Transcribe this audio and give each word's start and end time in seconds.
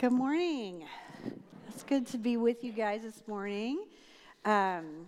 Good 0.00 0.12
morning. 0.12 0.86
It's 1.68 1.82
good 1.82 2.06
to 2.06 2.16
be 2.16 2.38
with 2.38 2.64
you 2.64 2.72
guys 2.72 3.02
this 3.02 3.22
morning. 3.26 3.84
Um, 4.46 5.04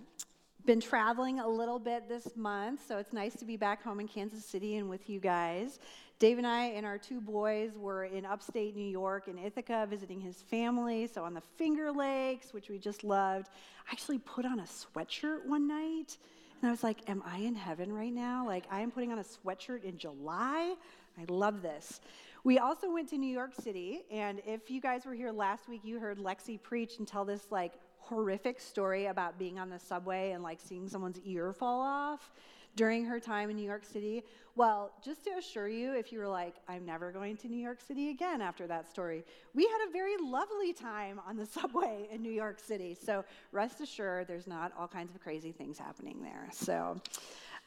been 0.66 0.82
traveling 0.82 1.40
a 1.40 1.48
little 1.48 1.78
bit 1.78 2.10
this 2.10 2.36
month, 2.36 2.86
so 2.86 2.98
it's 2.98 3.14
nice 3.14 3.34
to 3.36 3.46
be 3.46 3.56
back 3.56 3.82
home 3.82 4.00
in 4.00 4.06
Kansas 4.06 4.44
City 4.44 4.76
and 4.76 4.90
with 4.90 5.08
you 5.08 5.18
guys. 5.18 5.78
Dave 6.18 6.36
and 6.36 6.46
I 6.46 6.64
and 6.64 6.84
our 6.84 6.98
two 6.98 7.22
boys 7.22 7.70
were 7.74 8.04
in 8.04 8.26
upstate 8.26 8.76
New 8.76 8.84
York 8.84 9.28
in 9.28 9.38
Ithaca 9.38 9.86
visiting 9.88 10.20
his 10.20 10.42
family, 10.42 11.06
so 11.06 11.24
on 11.24 11.32
the 11.32 11.40
Finger 11.56 11.90
Lakes, 11.90 12.52
which 12.52 12.68
we 12.68 12.76
just 12.78 13.02
loved. 13.02 13.48
I 13.88 13.92
actually 13.92 14.18
put 14.18 14.44
on 14.44 14.60
a 14.60 14.64
sweatshirt 14.64 15.46
one 15.46 15.66
night, 15.66 16.18
and 16.60 16.68
I 16.68 16.70
was 16.70 16.82
like, 16.82 17.08
Am 17.08 17.22
I 17.24 17.38
in 17.38 17.54
heaven 17.54 17.90
right 17.90 18.12
now? 18.12 18.46
Like, 18.46 18.64
I 18.70 18.82
am 18.82 18.90
putting 18.90 19.10
on 19.10 19.20
a 19.20 19.24
sweatshirt 19.24 19.84
in 19.84 19.96
July? 19.96 20.74
I 21.18 21.24
love 21.28 21.62
this. 21.62 22.00
We 22.44 22.58
also 22.58 22.92
went 22.92 23.08
to 23.10 23.18
New 23.18 23.32
York 23.32 23.54
City, 23.54 24.02
and 24.10 24.42
if 24.44 24.68
you 24.68 24.80
guys 24.80 25.06
were 25.06 25.14
here 25.14 25.30
last 25.30 25.68
week, 25.68 25.82
you 25.84 26.00
heard 26.00 26.18
Lexi 26.18 26.60
preach 26.60 26.98
and 26.98 27.06
tell 27.06 27.24
this 27.24 27.46
like 27.52 27.74
horrific 27.98 28.58
story 28.58 29.06
about 29.06 29.38
being 29.38 29.60
on 29.60 29.70
the 29.70 29.78
subway 29.78 30.32
and 30.32 30.42
like 30.42 30.58
seeing 30.60 30.88
someone's 30.88 31.20
ear 31.24 31.52
fall 31.52 31.80
off 31.80 32.32
during 32.74 33.04
her 33.04 33.20
time 33.20 33.48
in 33.48 33.56
New 33.56 33.64
York 33.64 33.84
City. 33.84 34.24
Well, 34.56 34.90
just 35.04 35.22
to 35.24 35.30
assure 35.38 35.68
you, 35.68 35.94
if 35.94 36.10
you 36.10 36.18
were 36.18 36.28
like, 36.28 36.56
I'm 36.68 36.84
never 36.84 37.12
going 37.12 37.36
to 37.38 37.48
New 37.48 37.62
York 37.62 37.80
City 37.80 38.10
again 38.10 38.40
after 38.40 38.66
that 38.66 38.88
story, 38.90 39.24
we 39.54 39.62
had 39.62 39.88
a 39.88 39.92
very 39.92 40.16
lovely 40.16 40.72
time 40.72 41.20
on 41.26 41.36
the 41.36 41.46
subway 41.60 42.08
in 42.10 42.22
New 42.22 42.32
York 42.32 42.58
City. 42.58 42.96
So 43.00 43.24
rest 43.52 43.80
assured, 43.80 44.26
there's 44.26 44.48
not 44.48 44.72
all 44.76 44.88
kinds 44.88 45.14
of 45.14 45.20
crazy 45.22 45.52
things 45.52 45.78
happening 45.78 46.20
there. 46.22 46.48
So, 46.50 47.00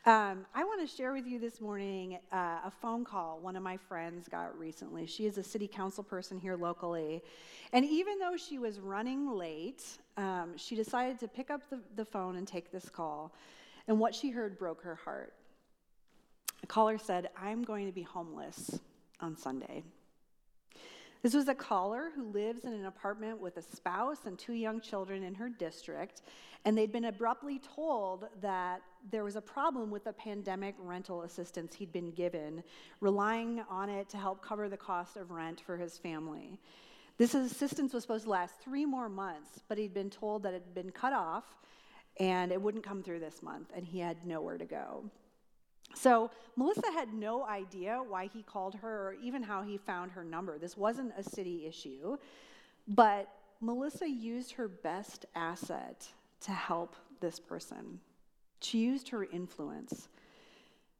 um, 0.05 0.45
I 0.53 0.63
want 0.63 0.87
to 0.87 0.95
share 0.95 1.13
with 1.13 1.25
you 1.25 1.39
this 1.39 1.59
morning 1.59 2.19
uh, 2.31 2.59
a 2.65 2.71
phone 2.79 3.03
call 3.03 3.39
one 3.39 3.55
of 3.55 3.63
my 3.63 3.75
friends 3.75 4.27
got 4.27 4.57
recently. 4.57 5.07
She 5.07 5.25
is 5.25 5.39
a 5.39 5.43
city 5.43 5.67
council 5.67 6.03
person 6.03 6.39
here 6.39 6.55
locally. 6.55 7.23
And 7.73 7.83
even 7.83 8.19
though 8.19 8.37
she 8.37 8.59
was 8.59 8.79
running 8.79 9.31
late, 9.35 9.83
um, 10.17 10.53
she 10.57 10.75
decided 10.75 11.19
to 11.21 11.27
pick 11.27 11.49
up 11.49 11.67
the, 11.71 11.79
the 11.95 12.05
phone 12.05 12.35
and 12.35 12.47
take 12.47 12.71
this 12.71 12.87
call. 12.87 13.33
And 13.87 13.99
what 13.99 14.13
she 14.13 14.29
heard 14.29 14.59
broke 14.59 14.83
her 14.83 14.93
heart. 14.95 15.33
The 16.61 16.67
caller 16.67 16.99
said, 16.99 17.29
I'm 17.41 17.63
going 17.63 17.87
to 17.87 17.91
be 17.91 18.03
homeless 18.03 18.79
on 19.21 19.35
Sunday. 19.35 19.83
This 21.25 21.33
was 21.33 21.47
a 21.47 21.55
caller 21.55 22.11
who 22.13 22.25
lives 22.25 22.65
in 22.65 22.73
an 22.73 22.85
apartment 22.85 23.41
with 23.41 23.57
a 23.57 23.61
spouse 23.63 24.27
and 24.27 24.37
two 24.37 24.53
young 24.53 24.79
children 24.79 25.23
in 25.23 25.33
her 25.33 25.49
district, 25.49 26.21
and 26.65 26.77
they'd 26.77 26.91
been 26.91 27.05
abruptly 27.05 27.57
told 27.57 28.27
that 28.41 28.83
there 29.09 29.23
was 29.23 29.35
a 29.35 29.41
problem 29.41 29.89
with 29.89 30.03
the 30.03 30.13
pandemic 30.13 30.75
rental 30.77 31.23
assistance 31.23 31.73
he'd 31.73 31.91
been 31.91 32.11
given, 32.11 32.63
relying 33.01 33.63
on 33.71 33.89
it 33.89 34.07
to 34.09 34.17
help 34.17 34.43
cover 34.43 34.69
the 34.69 34.77
cost 34.77 35.17
of 35.17 35.31
rent 35.31 35.59
for 35.59 35.77
his 35.77 35.97
family. 35.97 36.59
This 37.17 37.33
assistance 37.33 37.91
was 37.91 38.03
supposed 38.03 38.25
to 38.25 38.29
last 38.29 38.59
three 38.59 38.85
more 38.85 39.09
months, 39.09 39.61
but 39.67 39.79
he'd 39.79 39.95
been 39.95 40.11
told 40.11 40.43
that 40.43 40.53
it 40.53 40.61
had 40.63 40.75
been 40.75 40.91
cut 40.91 41.11
off 41.11 41.57
and 42.19 42.51
it 42.51 42.61
wouldn't 42.61 42.83
come 42.83 43.01
through 43.01 43.21
this 43.21 43.41
month, 43.41 43.71
and 43.75 43.83
he 43.83 43.97
had 43.97 44.27
nowhere 44.27 44.59
to 44.59 44.65
go. 44.65 45.09
So, 45.93 46.31
Melissa 46.57 46.91
had 46.91 47.13
no 47.13 47.45
idea 47.45 48.01
why 48.07 48.27
he 48.27 48.41
called 48.41 48.75
her 48.75 49.09
or 49.09 49.15
even 49.21 49.43
how 49.43 49.61
he 49.61 49.77
found 49.77 50.11
her 50.11 50.23
number. 50.23 50.57
This 50.57 50.77
wasn't 50.77 51.13
a 51.17 51.23
city 51.23 51.65
issue, 51.65 52.17
but 52.87 53.29
Melissa 53.61 54.09
used 54.09 54.53
her 54.53 54.67
best 54.67 55.25
asset 55.35 56.07
to 56.41 56.51
help 56.51 56.95
this 57.21 57.39
person. 57.39 57.99
She 58.61 58.79
used 58.79 59.09
her 59.09 59.23
influence. 59.23 60.09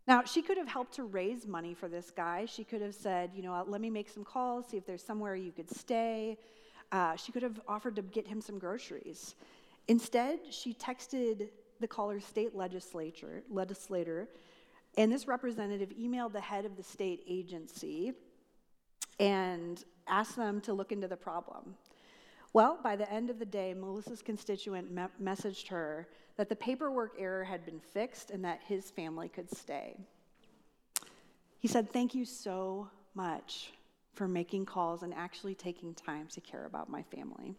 Now, 0.07 0.23
she 0.23 0.41
could 0.41 0.57
have 0.57 0.67
helped 0.67 0.93
to 0.95 1.03
raise 1.03 1.47
money 1.47 1.73
for 1.73 1.87
this 1.87 2.11
guy. 2.11 2.45
She 2.45 2.63
could 2.63 2.81
have 2.81 2.93
said, 2.93 3.31
you 3.33 3.41
know, 3.41 3.63
let 3.67 3.81
me 3.81 3.89
make 3.89 4.09
some 4.09 4.23
calls, 4.23 4.67
see 4.67 4.77
if 4.77 4.85
there's 4.85 5.03
somewhere 5.03 5.35
you 5.35 5.51
could 5.51 5.69
stay. 5.69 6.37
Uh, 6.91 7.15
she 7.15 7.31
could 7.31 7.41
have 7.43 7.59
offered 7.67 7.95
to 7.95 8.01
get 8.03 8.27
him 8.27 8.39
some 8.39 8.59
groceries. 8.59 9.35
Instead, 9.87 10.39
she 10.51 10.73
texted 10.73 11.49
the 11.79 11.87
caller's 11.87 12.23
state 12.23 12.55
legislature, 12.55 13.43
legislator, 13.49 14.27
and 14.97 15.11
this 15.11 15.27
representative 15.27 15.89
emailed 15.89 16.33
the 16.33 16.41
head 16.41 16.65
of 16.65 16.77
the 16.77 16.83
state 16.83 17.23
agency 17.27 18.13
and 19.19 19.83
asked 20.07 20.35
them 20.35 20.61
to 20.61 20.73
look 20.73 20.91
into 20.91 21.07
the 21.07 21.17
problem. 21.17 21.75
Well, 22.53 22.79
by 22.81 22.95
the 22.95 23.11
end 23.11 23.29
of 23.29 23.39
the 23.39 23.45
day, 23.45 23.73
Melissa's 23.73 24.21
constituent 24.21 24.91
me- 24.91 25.03
messaged 25.21 25.67
her 25.67 26.07
that 26.37 26.49
the 26.49 26.55
paperwork 26.55 27.15
error 27.19 27.43
had 27.43 27.65
been 27.65 27.79
fixed 27.79 28.31
and 28.31 28.43
that 28.45 28.61
his 28.65 28.91
family 28.91 29.27
could 29.27 29.49
stay. 29.55 29.97
He 31.59 31.67
said, 31.67 31.91
Thank 31.91 32.15
you 32.15 32.25
so 32.25 32.89
much 33.13 33.73
for 34.13 34.27
making 34.27 34.65
calls 34.65 35.03
and 35.03 35.13
actually 35.13 35.55
taking 35.55 35.93
time 35.93 36.27
to 36.27 36.41
care 36.41 36.65
about 36.65 36.89
my 36.89 37.03
family. 37.03 37.55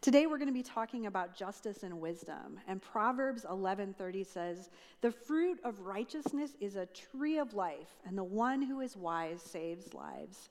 Today 0.00 0.26
we're 0.26 0.38
going 0.38 0.46
to 0.46 0.54
be 0.54 0.62
talking 0.62 1.06
about 1.06 1.34
justice 1.34 1.82
and 1.82 2.00
wisdom. 2.00 2.60
And 2.68 2.80
Proverbs 2.80 3.44
11:30 3.44 4.24
says, 4.24 4.70
"The 5.00 5.10
fruit 5.10 5.58
of 5.64 5.80
righteousness 5.80 6.56
is 6.60 6.76
a 6.76 6.86
tree 6.86 7.38
of 7.38 7.52
life, 7.54 7.98
and 8.04 8.16
the 8.16 8.22
one 8.22 8.62
who 8.62 8.80
is 8.80 8.96
wise 8.96 9.42
saves 9.42 9.92
lives." 9.94 10.50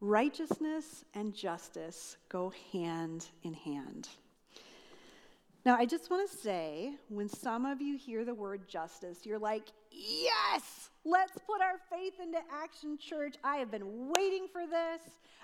Righteousness 0.00 1.04
and 1.12 1.34
justice 1.34 2.18
go 2.28 2.50
hand 2.70 3.28
in 3.42 3.54
hand. 3.54 4.08
Now, 5.68 5.76
I 5.76 5.84
just 5.84 6.08
want 6.08 6.30
to 6.30 6.34
say 6.34 6.94
when 7.10 7.28
some 7.28 7.66
of 7.66 7.82
you 7.82 7.98
hear 7.98 8.24
the 8.24 8.32
word 8.32 8.66
justice, 8.66 9.26
you're 9.26 9.38
like, 9.38 9.64
yes, 9.92 10.88
let's 11.04 11.36
put 11.46 11.60
our 11.60 11.78
faith 11.90 12.14
into 12.22 12.38
action, 12.50 12.96
church. 12.96 13.34
I 13.44 13.56
have 13.56 13.70
been 13.70 14.08
waiting 14.16 14.46
for 14.50 14.66
this. 14.66 15.02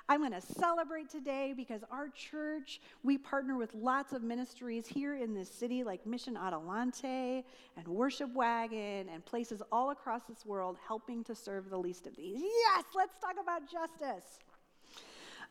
I'm 0.08 0.20
going 0.20 0.32
to 0.32 0.40
celebrate 0.40 1.10
today 1.10 1.52
because 1.54 1.82
our 1.90 2.08
church, 2.08 2.80
we 3.02 3.18
partner 3.18 3.58
with 3.58 3.74
lots 3.74 4.14
of 4.14 4.22
ministries 4.22 4.86
here 4.86 5.14
in 5.14 5.34
this 5.34 5.50
city 5.50 5.84
like 5.84 6.06
Mission 6.06 6.38
Adelante 6.38 7.44
and 7.76 7.86
Worship 7.86 8.32
Wagon 8.32 9.10
and 9.12 9.22
places 9.26 9.60
all 9.70 9.90
across 9.90 10.22
this 10.26 10.46
world 10.46 10.78
helping 10.88 11.22
to 11.24 11.34
serve 11.34 11.68
the 11.68 11.76
least 11.76 12.06
of 12.06 12.16
these. 12.16 12.40
Yes, 12.40 12.84
let's 12.96 13.18
talk 13.18 13.34
about 13.38 13.70
justice. 13.70 14.38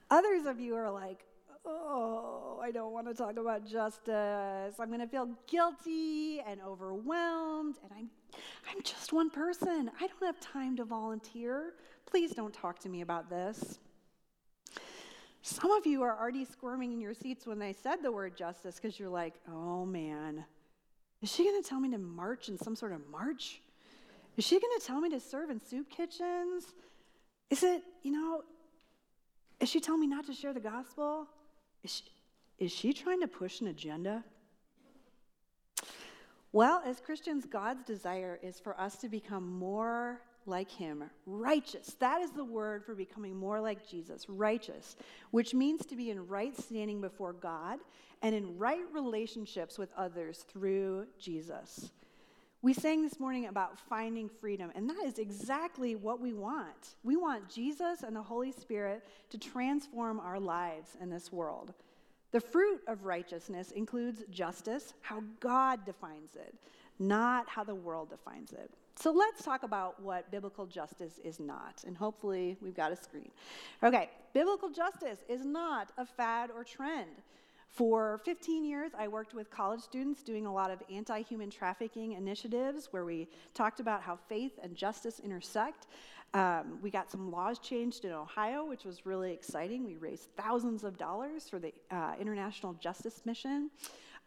Others 0.09 0.47
of 0.47 0.59
you 0.59 0.73
are 0.75 0.89
like, 0.89 1.25
oh, 1.65 2.59
I 2.61 2.71
don't 2.71 2.91
want 2.91 3.07
to 3.07 3.13
talk 3.13 3.37
about 3.37 3.65
justice. 3.65 4.75
I'm 4.79 4.87
going 4.87 4.99
to 4.99 5.07
feel 5.07 5.29
guilty 5.47 6.41
and 6.41 6.61
overwhelmed, 6.61 7.75
and 7.83 7.91
I'm, 7.97 8.09
I'm 8.69 8.81
just 8.83 9.13
one 9.13 9.29
person. 9.29 9.89
I 9.99 10.07
don't 10.07 10.23
have 10.23 10.39
time 10.39 10.75
to 10.77 10.85
volunteer. 10.85 11.73
Please 12.05 12.31
don't 12.31 12.53
talk 12.53 12.79
to 12.79 12.89
me 12.89 13.01
about 13.01 13.29
this. 13.29 13.79
Some 15.41 15.71
of 15.71 15.85
you 15.85 16.01
are 16.03 16.17
already 16.17 16.45
squirming 16.45 16.93
in 16.93 17.01
your 17.01 17.13
seats 17.13 17.45
when 17.45 17.59
they 17.59 17.73
said 17.73 17.97
the 18.01 18.11
word 18.11 18.37
justice 18.37 18.75
because 18.75 18.97
you're 18.97 19.09
like, 19.09 19.33
oh 19.49 19.85
man, 19.85 20.45
is 21.21 21.31
she 21.33 21.43
going 21.43 21.61
to 21.61 21.67
tell 21.67 21.81
me 21.81 21.89
to 21.91 21.97
march 21.97 22.47
in 22.47 22.57
some 22.57 22.75
sort 22.77 22.93
of 22.93 23.01
march? 23.09 23.61
Is 24.37 24.45
she 24.45 24.59
going 24.59 24.79
to 24.79 24.85
tell 24.85 25.01
me 25.01 25.09
to 25.09 25.19
serve 25.19 25.49
in 25.49 25.59
soup 25.59 25.89
kitchens? 25.89 26.73
Is 27.49 27.61
it, 27.61 27.83
you 28.03 28.11
know, 28.11 28.43
is 29.59 29.69
she 29.69 29.79
telling 29.79 30.01
me 30.01 30.07
not 30.07 30.25
to 30.27 30.33
share 30.33 30.53
the 30.53 30.59
gospel? 30.59 31.27
Is 31.83 31.91
she, 31.91 32.03
is 32.59 32.71
she 32.71 32.93
trying 32.93 33.21
to 33.21 33.27
push 33.27 33.61
an 33.61 33.67
agenda? 33.67 34.23
Well, 36.51 36.81
as 36.85 36.99
Christians, 36.99 37.45
God's 37.45 37.83
desire 37.83 38.39
is 38.43 38.59
for 38.59 38.79
us 38.79 38.95
to 38.97 39.09
become 39.09 39.51
more 39.57 40.21
like 40.45 40.69
him, 40.69 41.03
righteous. 41.25 41.95
That 41.99 42.21
is 42.21 42.31
the 42.31 42.43
word 42.43 42.85
for 42.85 42.93
becoming 42.93 43.35
more 43.35 43.59
like 43.59 43.87
Jesus, 43.87 44.29
righteous, 44.29 44.95
which 45.31 45.53
means 45.53 45.85
to 45.85 45.95
be 45.95 46.11
in 46.11 46.27
right 46.27 46.55
standing 46.55 47.01
before 47.01 47.33
God 47.33 47.79
and 48.21 48.35
in 48.35 48.57
right 48.57 48.83
relationships 48.93 49.77
with 49.77 49.89
others 49.97 50.45
through 50.47 51.07
Jesus. 51.19 51.91
We 52.63 52.73
sang 52.73 53.01
this 53.01 53.19
morning 53.19 53.47
about 53.47 53.77
finding 53.77 54.29
freedom, 54.29 54.71
and 54.73 54.89
that 54.89 55.03
is 55.05 55.19
exactly 55.19 55.95
what 55.95 56.21
we 56.21 56.31
want. 56.31 56.95
We 57.03 57.17
want 57.17 57.49
Jesus 57.49 58.03
and 58.03 58.15
the 58.15 58.21
Holy 58.21 58.53
Spirit 58.53 59.03
to 59.31 59.37
transform 59.37 60.21
our 60.21 60.39
lives 60.39 60.95
in 61.01 61.09
this 61.09 61.29
world. 61.29 61.73
The 62.31 62.39
fruit 62.39 62.79
of 62.87 63.03
righteousness 63.03 63.71
includes 63.71 64.23
justice, 64.31 64.93
how 65.01 65.23
God 65.41 65.85
defines 65.85 66.37
it, 66.37 66.55
not 66.99 67.49
how 67.49 67.65
the 67.65 67.75
world 67.75 68.09
defines 68.09 68.53
it. 68.53 68.71
So 68.95 69.11
let's 69.11 69.43
talk 69.43 69.63
about 69.63 70.01
what 70.01 70.31
biblical 70.31 70.65
justice 70.65 71.19
is 71.21 71.41
not. 71.41 71.83
And 71.85 71.97
hopefully, 71.97 72.55
we've 72.61 72.77
got 72.77 72.93
a 72.93 72.95
screen. 72.95 73.31
Okay, 73.83 74.09
biblical 74.33 74.69
justice 74.69 75.19
is 75.27 75.43
not 75.43 75.91
a 75.97 76.05
fad 76.05 76.49
or 76.49 76.63
trend. 76.63 77.09
For 77.73 78.21
15 78.23 78.65
years, 78.65 78.91
I 78.95 79.07
worked 79.07 79.33
with 79.33 79.49
college 79.49 79.81
students 79.81 80.21
doing 80.21 80.45
a 80.45 80.53
lot 80.53 80.69
of 80.69 80.83
anti 80.91 81.23
human 81.23 81.49
trafficking 81.49 82.11
initiatives 82.11 82.89
where 82.91 83.03
we 83.03 83.27
talked 83.55 83.79
about 83.79 84.03
how 84.03 84.15
faith 84.15 84.59
and 84.61 84.75
justice 84.75 85.19
intersect. 85.19 85.87
Um, 86.35 86.77
we 86.83 86.91
got 86.91 87.09
some 87.09 87.31
laws 87.31 87.57
changed 87.57 88.05
in 88.05 88.11
Ohio, 88.11 88.63
which 88.63 88.85
was 88.85 89.07
really 89.07 89.33
exciting. 89.33 89.83
We 89.83 89.97
raised 89.97 90.29
thousands 90.37 90.83
of 90.83 90.99
dollars 90.99 91.49
for 91.49 91.57
the 91.57 91.73
uh, 91.89 92.13
International 92.21 92.73
Justice 92.73 93.21
Mission. 93.25 93.71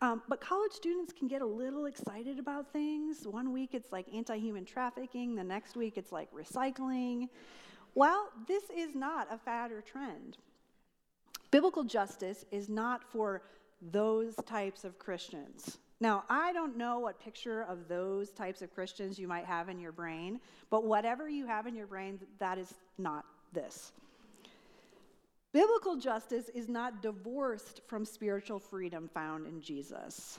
Um, 0.00 0.22
but 0.28 0.40
college 0.40 0.72
students 0.72 1.12
can 1.12 1.28
get 1.28 1.40
a 1.40 1.46
little 1.46 1.86
excited 1.86 2.40
about 2.40 2.72
things. 2.72 3.28
One 3.28 3.52
week 3.52 3.74
it's 3.74 3.92
like 3.92 4.06
anti 4.12 4.38
human 4.38 4.64
trafficking, 4.64 5.36
the 5.36 5.44
next 5.44 5.76
week 5.76 5.96
it's 5.96 6.10
like 6.10 6.28
recycling. 6.34 7.28
Well, 7.94 8.28
this 8.48 8.64
is 8.76 8.96
not 8.96 9.28
a 9.32 9.38
fad 9.38 9.70
or 9.70 9.82
trend. 9.82 10.36
Biblical 11.50 11.84
justice 11.84 12.44
is 12.50 12.68
not 12.68 13.04
for 13.04 13.42
those 13.80 14.34
types 14.46 14.84
of 14.84 14.98
Christians. 14.98 15.78
Now, 16.00 16.24
I 16.28 16.52
don't 16.52 16.76
know 16.76 16.98
what 16.98 17.18
picture 17.20 17.62
of 17.62 17.88
those 17.88 18.30
types 18.30 18.60
of 18.60 18.74
Christians 18.74 19.18
you 19.18 19.28
might 19.28 19.46
have 19.46 19.68
in 19.68 19.80
your 19.80 19.92
brain, 19.92 20.40
but 20.68 20.84
whatever 20.84 21.28
you 21.28 21.46
have 21.46 21.66
in 21.66 21.74
your 21.74 21.86
brain, 21.86 22.18
that 22.38 22.58
is 22.58 22.74
not 22.98 23.24
this. 23.52 23.92
Biblical 25.52 25.96
justice 25.96 26.50
is 26.50 26.68
not 26.68 27.00
divorced 27.00 27.80
from 27.86 28.04
spiritual 28.04 28.58
freedom 28.58 29.08
found 29.14 29.46
in 29.46 29.62
Jesus, 29.62 30.38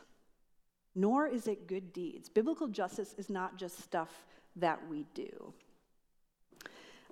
nor 0.94 1.28
is 1.28 1.48
it 1.48 1.68
good 1.68 1.92
deeds. 1.92 2.30
Biblical 2.30 2.68
justice 2.68 3.16
is 3.18 3.30
not 3.30 3.58
just 3.58 3.80
stuff 3.80 4.28
that 4.58 4.80
we 4.88 5.06
do. 5.16 5.54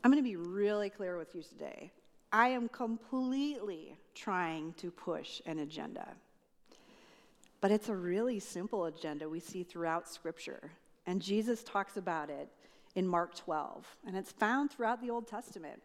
I'm 0.03 0.12
going 0.12 0.24
to 0.24 0.30
be 0.30 0.36
really 0.36 0.92
clear 0.92 1.18
with 1.18 1.33
you 1.33 1.42
today. 1.42 1.92
I 2.36 2.50
am 2.50 2.68
completely 2.68 3.98
trying 4.14 4.74
to 4.74 4.92
push 4.92 5.42
an 5.46 5.60
agenda. 5.60 6.06
But 7.62 7.72
it's 7.72 7.88
a 7.88 7.96
really 7.96 8.42
simple 8.42 8.88
agenda 8.88 9.30
we 9.30 9.40
see 9.40 9.64
throughout 9.64 10.10
Scripture. 10.10 10.70
And 11.06 11.22
Jesus 11.22 11.64
talks 11.64 11.96
about 11.96 12.30
it 12.30 12.50
in 12.96 13.08
Mark 13.08 13.36
12. 13.36 13.88
And 14.06 14.18
it's 14.18 14.34
found 14.34 14.70
throughout 14.70 15.02
the 15.02 15.12
Old 15.12 15.30
Testament. 15.30 15.82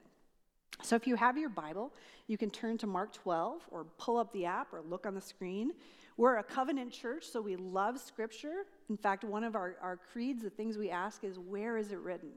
So 0.82 0.96
if 0.96 1.06
you 1.06 1.14
have 1.14 1.38
your 1.38 1.50
Bible, 1.50 1.92
you 2.26 2.36
can 2.36 2.50
turn 2.50 2.78
to 2.78 2.88
Mark 2.88 3.12
12 3.12 3.68
or 3.70 3.84
pull 3.96 4.16
up 4.16 4.32
the 4.32 4.46
app 4.46 4.72
or 4.72 4.80
look 4.80 5.06
on 5.06 5.14
the 5.14 5.20
screen. 5.20 5.70
We're 6.16 6.38
a 6.38 6.42
covenant 6.42 6.90
church, 6.90 7.28
so 7.28 7.40
we 7.40 7.54
love 7.54 8.00
Scripture. 8.00 8.66
In 8.88 8.96
fact, 8.96 9.22
one 9.22 9.44
of 9.44 9.54
our, 9.54 9.76
our 9.80 10.00
creeds, 10.12 10.42
the 10.42 10.50
things 10.50 10.76
we 10.76 10.90
ask 10.90 11.22
is, 11.22 11.38
where 11.38 11.78
is 11.78 11.92
it 11.92 12.00
written? 12.00 12.32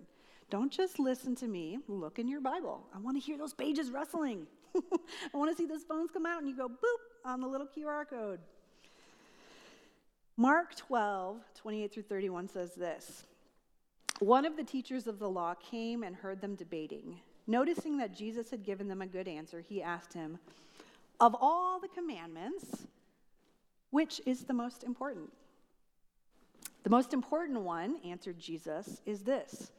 Don't 0.53 0.71
just 0.71 0.99
listen 0.99 1.35
to 1.37 1.47
me, 1.47 1.79
look 1.87 2.19
in 2.19 2.27
your 2.27 2.39
Bible. 2.39 2.85
I 2.93 2.99
want 2.99 3.17
to 3.17 3.19
hear 3.19 3.39
those 3.39 3.55
pages 3.55 3.89
rustling. 3.89 4.45
I 4.75 5.35
want 5.35 5.49
to 5.49 5.57
see 5.57 5.65
those 5.65 5.81
phones 5.83 6.11
come 6.11 6.27
out 6.27 6.41
and 6.41 6.47
you 6.47 6.55
go 6.55 6.69
boop 6.69 7.25
on 7.25 7.41
the 7.41 7.47
little 7.47 7.65
QR 7.65 8.07
code. 8.07 8.39
Mark 10.37 10.75
12, 10.75 11.37
28 11.55 11.91
through 11.91 12.03
31 12.03 12.49
says 12.49 12.75
this 12.75 13.23
One 14.19 14.45
of 14.45 14.55
the 14.55 14.63
teachers 14.63 15.07
of 15.07 15.17
the 15.17 15.27
law 15.27 15.55
came 15.55 16.03
and 16.03 16.15
heard 16.15 16.39
them 16.39 16.53
debating. 16.53 17.19
Noticing 17.47 17.97
that 17.97 18.15
Jesus 18.15 18.51
had 18.51 18.63
given 18.63 18.87
them 18.87 19.01
a 19.01 19.07
good 19.07 19.27
answer, 19.27 19.59
he 19.59 19.81
asked 19.81 20.13
him, 20.13 20.37
Of 21.19 21.35
all 21.41 21.79
the 21.79 21.87
commandments, 21.87 22.85
which 23.89 24.21
is 24.27 24.43
the 24.43 24.53
most 24.53 24.83
important? 24.83 25.33
The 26.83 26.91
most 26.91 27.11
important 27.11 27.61
one, 27.61 27.95
answered 28.05 28.37
Jesus, 28.37 29.01
is 29.07 29.23
this 29.23 29.71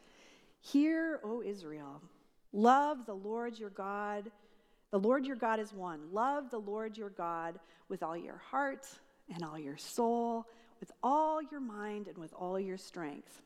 Hear, 0.65 1.21
O 1.23 1.43
Israel, 1.43 2.01
love 2.53 3.05
the 3.05 3.15
Lord 3.15 3.59
your 3.59 3.69
God. 3.69 4.31
The 4.91 4.99
Lord 4.99 5.27
your 5.27 5.37
God 5.37 5.61
is 5.61 5.75
one. 5.75 6.01
Love 6.11 6.51
the 6.51 6.59
Lord 6.59 6.97
your 6.97 7.11
God 7.11 7.61
with 7.91 8.03
all 8.03 8.17
your 8.17 8.39
heart 8.39 8.87
and 9.33 9.45
all 9.45 9.59
your 9.59 9.77
soul, 9.77 10.47
with 10.81 10.91
all 11.03 11.43
your 11.43 11.61
mind, 11.61 12.09
and 12.09 12.17
with 12.17 12.33
all 12.33 12.59
your 12.59 12.79
strength. 12.79 13.43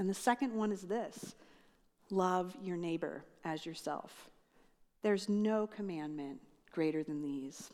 And 0.00 0.10
the 0.10 0.14
second 0.14 0.52
one 0.52 0.72
is 0.72 0.82
this 0.82 1.36
love 2.10 2.56
your 2.60 2.76
neighbor 2.76 3.24
as 3.44 3.64
yourself. 3.64 4.28
There's 5.02 5.28
no 5.28 5.68
commandment 5.68 6.40
greater 6.72 7.04
than 7.04 7.22
these. 7.22 7.70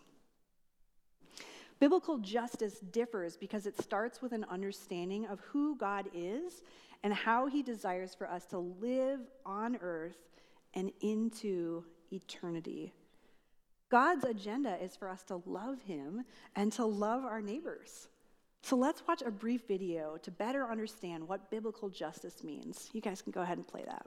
Biblical 1.80 2.18
justice 2.18 2.78
differs 2.80 3.36
because 3.38 3.66
it 3.66 3.80
starts 3.80 4.20
with 4.20 4.32
an 4.32 4.44
understanding 4.50 5.24
of 5.26 5.40
who 5.40 5.74
God 5.76 6.08
is 6.14 6.62
and 7.04 7.12
how 7.12 7.46
he 7.46 7.62
desires 7.62 8.14
for 8.14 8.28
us 8.28 8.46
to 8.46 8.58
live 8.58 9.20
on 9.44 9.76
earth 9.82 10.16
and 10.72 10.90
into 11.02 11.84
eternity. 12.10 12.94
God's 13.90 14.24
agenda 14.24 14.76
is 14.82 14.96
for 14.96 15.08
us 15.08 15.22
to 15.24 15.42
love 15.44 15.82
him 15.82 16.24
and 16.56 16.72
to 16.72 16.86
love 16.86 17.22
our 17.24 17.42
neighbors. 17.42 18.08
So 18.62 18.74
let's 18.76 19.06
watch 19.06 19.22
a 19.24 19.30
brief 19.30 19.68
video 19.68 20.16
to 20.22 20.30
better 20.30 20.66
understand 20.66 21.28
what 21.28 21.50
biblical 21.50 21.90
justice 21.90 22.42
means. 22.42 22.88
You 22.94 23.02
guys 23.02 23.20
can 23.20 23.30
go 23.30 23.42
ahead 23.42 23.58
and 23.58 23.68
play 23.68 23.84
that. 23.86 24.06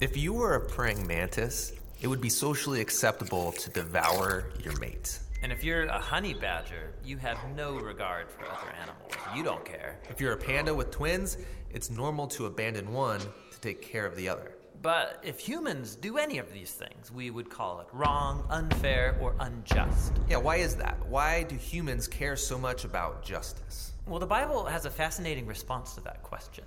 If 0.00 0.16
you 0.16 0.32
were 0.32 0.54
a 0.54 0.60
praying 0.60 1.04
mantis, 1.06 1.72
it 2.00 2.06
would 2.06 2.20
be 2.20 2.28
socially 2.28 2.80
acceptable 2.80 3.50
to 3.52 3.70
devour 3.70 4.44
your 4.62 4.78
mate. 4.78 5.18
And 5.44 5.52
if 5.52 5.62
you're 5.62 5.84
a 5.84 5.98
honey 5.98 6.32
badger, 6.32 6.94
you 7.04 7.18
have 7.18 7.36
no 7.54 7.76
regard 7.76 8.30
for 8.30 8.46
other 8.46 8.72
animals. 8.80 9.12
You 9.36 9.42
don't 9.42 9.62
care. 9.62 9.98
If 10.08 10.18
you're 10.18 10.32
a 10.32 10.38
panda 10.38 10.74
with 10.74 10.90
twins, 10.90 11.36
it's 11.70 11.90
normal 11.90 12.26
to 12.28 12.46
abandon 12.46 12.94
one 12.94 13.20
to 13.20 13.60
take 13.60 13.82
care 13.82 14.06
of 14.06 14.16
the 14.16 14.26
other. 14.26 14.52
But 14.80 15.22
if 15.22 15.38
humans 15.38 15.96
do 15.96 16.16
any 16.16 16.38
of 16.38 16.50
these 16.50 16.72
things, 16.72 17.12
we 17.12 17.28
would 17.28 17.50
call 17.50 17.80
it 17.80 17.88
wrong, 17.92 18.46
unfair, 18.48 19.18
or 19.20 19.34
unjust. 19.38 20.14
Yeah, 20.30 20.38
why 20.38 20.56
is 20.56 20.76
that? 20.76 20.96
Why 21.08 21.42
do 21.42 21.56
humans 21.56 22.08
care 22.08 22.36
so 22.36 22.56
much 22.56 22.86
about 22.86 23.22
justice? 23.22 23.92
Well, 24.06 24.20
the 24.20 24.26
Bible 24.26 24.64
has 24.64 24.86
a 24.86 24.90
fascinating 24.90 25.46
response 25.46 25.94
to 25.96 26.00
that 26.04 26.22
question. 26.22 26.64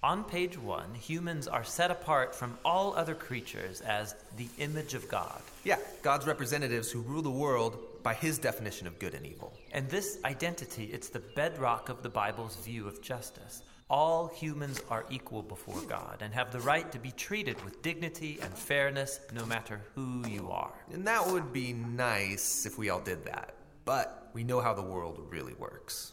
On 0.00 0.22
page 0.22 0.56
one, 0.56 0.94
humans 0.94 1.48
are 1.48 1.64
set 1.64 1.90
apart 1.90 2.32
from 2.32 2.56
all 2.64 2.94
other 2.94 3.16
creatures 3.16 3.80
as 3.80 4.14
the 4.36 4.46
image 4.58 4.94
of 4.94 5.08
God. 5.08 5.40
Yeah, 5.64 5.78
God's 6.02 6.24
representatives 6.24 6.88
who 6.88 7.00
rule 7.00 7.20
the 7.20 7.30
world 7.30 7.78
by 8.02 8.14
his 8.14 8.38
definition 8.38 8.86
of 8.86 8.98
good 8.98 9.14
and 9.14 9.26
evil. 9.26 9.52
And 9.72 9.88
this 9.88 10.18
identity, 10.24 10.84
it's 10.92 11.08
the 11.08 11.20
bedrock 11.20 11.88
of 11.88 12.02
the 12.02 12.08
Bible's 12.08 12.56
view 12.56 12.86
of 12.86 13.02
justice. 13.02 13.62
All 13.90 14.28
humans 14.28 14.82
are 14.90 15.06
equal 15.08 15.42
before 15.42 15.80
God 15.82 16.18
and 16.20 16.34
have 16.34 16.52
the 16.52 16.60
right 16.60 16.90
to 16.92 16.98
be 16.98 17.10
treated 17.12 17.62
with 17.64 17.80
dignity 17.80 18.38
and 18.42 18.52
fairness 18.52 19.20
no 19.32 19.46
matter 19.46 19.80
who 19.94 20.26
you 20.28 20.50
are. 20.50 20.74
And 20.92 21.06
that 21.06 21.26
would 21.26 21.52
be 21.52 21.72
nice 21.72 22.66
if 22.66 22.76
we 22.76 22.90
all 22.90 23.00
did 23.00 23.24
that. 23.24 23.54
But 23.86 24.30
we 24.34 24.44
know 24.44 24.60
how 24.60 24.74
the 24.74 24.82
world 24.82 25.26
really 25.30 25.54
works. 25.54 26.12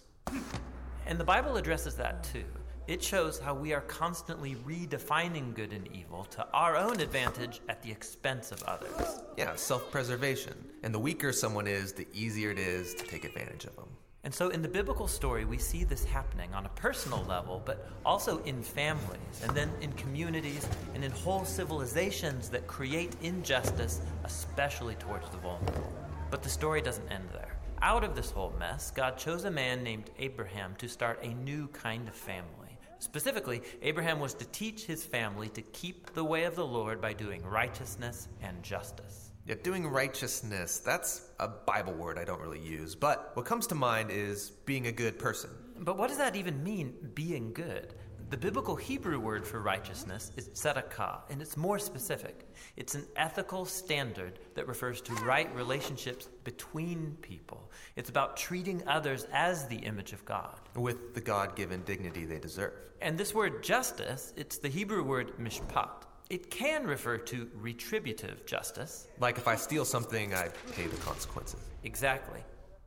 And 1.06 1.20
the 1.20 1.26
Bible 1.26 1.58
addresses 1.58 1.96
that 1.96 2.24
too. 2.24 2.46
It 2.88 3.04
shows 3.04 3.40
how 3.40 3.56
we 3.56 3.74
are 3.74 3.82
constantly 3.82 4.56
redefining 4.68 5.56
good 5.56 5.74
and 5.74 5.88
evil 5.92 6.26
to 6.26 6.46
our 6.54 6.78
own 6.78 7.00
advantage 7.00 7.60
at 7.68 7.82
the 7.82 7.90
expense 7.90 8.52
of 8.52 8.62
others. 8.64 9.22
Yeah, 9.38 9.56
self 9.56 9.90
preservation. 9.90 10.54
And 10.84 10.94
the 10.94 11.00
weaker 11.00 11.32
someone 11.32 11.66
is, 11.66 11.94
the 11.94 12.08
easier 12.14 12.52
it 12.52 12.60
is 12.60 12.94
to 12.94 13.04
take 13.04 13.26
advantage 13.26 13.66
of 13.66 13.76
them. 13.76 13.88
And 14.24 14.32
so 14.32 14.50
in 14.50 14.62
the 14.62 14.68
biblical 14.68 15.08
story, 15.08 15.46
we 15.46 15.58
see 15.58 15.84
this 15.84 16.06
happening 16.06 16.54
on 16.54 16.68
a 16.68 16.70
personal 16.70 17.24
level, 17.26 17.60
but 17.66 17.90
also 18.06 18.44
in 18.44 18.62
families, 18.62 19.42
and 19.42 19.56
then 19.58 19.72
in 19.82 19.92
communities, 19.94 20.68
and 20.94 21.04
in 21.04 21.10
whole 21.10 21.44
civilizations 21.44 22.50
that 22.50 22.68
create 22.68 23.16
injustice, 23.24 24.02
especially 24.24 24.96
towards 24.96 25.28
the 25.32 25.38
vulnerable. 25.38 25.92
But 26.30 26.44
the 26.44 26.50
story 26.50 26.82
doesn't 26.82 27.12
end 27.12 27.30
there. 27.34 27.58
Out 27.82 28.04
of 28.04 28.16
this 28.16 28.30
whole 28.32 28.54
mess, 28.60 28.92
God 28.92 29.18
chose 29.18 29.46
a 29.46 29.52
man 29.52 29.84
named 29.84 30.12
Abraham 30.20 30.76
to 30.78 30.88
start 30.88 31.20
a 31.24 31.34
new 31.34 31.68
kind 31.70 32.08
of 32.08 32.16
family. 32.16 32.65
Specifically, 33.00 33.62
Abraham 33.82 34.20
was 34.20 34.34
to 34.36 34.46
teach 34.46 34.86
his 34.86 35.04
family 35.04 35.50
to 35.50 35.62
keep 35.62 36.14
the 36.14 36.24
way 36.24 36.46
of 36.46 36.56
the 36.56 36.66
Lord 36.66 37.02
by 37.02 37.14
doing 37.14 37.44
righteousness 37.44 38.28
and 38.42 38.62
justice. 38.64 39.32
Yeah, 39.46 39.56
doing 39.62 39.86
righteousness, 39.86 40.80
that's 40.80 41.30
a 41.40 41.48
Bible 41.48 41.94
word 41.94 42.18
I 42.18 42.24
don't 42.24 42.42
really 42.42 42.60
use, 42.60 42.96
but 42.96 43.32
what 43.36 43.46
comes 43.46 43.68
to 43.68 43.76
mind 43.76 44.10
is 44.10 44.50
being 44.66 44.88
a 44.88 44.92
good 44.92 45.20
person. 45.20 45.52
But 45.80 45.98
what 45.98 46.08
does 46.08 46.18
that 46.18 46.36
even 46.36 46.64
mean, 46.64 46.96
being 47.14 47.54
good? 47.54 47.94
The 48.32 48.38
biblical 48.38 48.76
Hebrew 48.76 49.20
word 49.20 49.46
for 49.46 49.60
righteousness 49.60 50.32
is 50.36 50.50
tzedakah, 50.50 51.20
and 51.30 51.44
it's 51.44 51.56
more 51.56 51.78
specific. 51.78 52.48
It's 52.76 52.96
an 52.96 53.06
ethical 53.16 53.66
standard 53.66 54.40
that 54.56 54.68
refers 54.68 55.00
to 55.02 55.14
right 55.24 55.54
relationships 55.56 56.28
between 56.44 57.18
people. 57.22 57.70
It's 57.96 58.10
about 58.10 58.36
treating 58.36 58.82
others 58.88 59.28
as 59.32 59.68
the 59.68 59.76
image 59.76 60.12
of 60.12 60.26
God. 60.26 60.60
With 60.76 61.14
the 61.14 61.22
God 61.22 61.56
given 61.56 61.84
dignity 61.84 62.26
they 62.26 62.40
deserve. 62.40 62.74
And 63.00 63.16
this 63.16 63.36
word 63.36 63.62
justice, 63.62 64.34
it's 64.36 64.58
the 64.58 64.70
Hebrew 64.70 65.04
word 65.04 65.38
mishpat. 65.38 65.92
It 66.32 66.50
can 66.50 66.88
refer 66.88 67.20
to 67.20 67.48
retributive 67.54 68.48
justice. 68.48 69.08
Like 69.20 69.38
if 69.38 69.48
I 69.48 69.56
steal 69.56 69.86
something, 69.86 70.34
I 70.34 70.50
pay 70.72 70.88
the 70.88 70.98
consequences. 70.98 71.60
Exactly. 71.84 72.40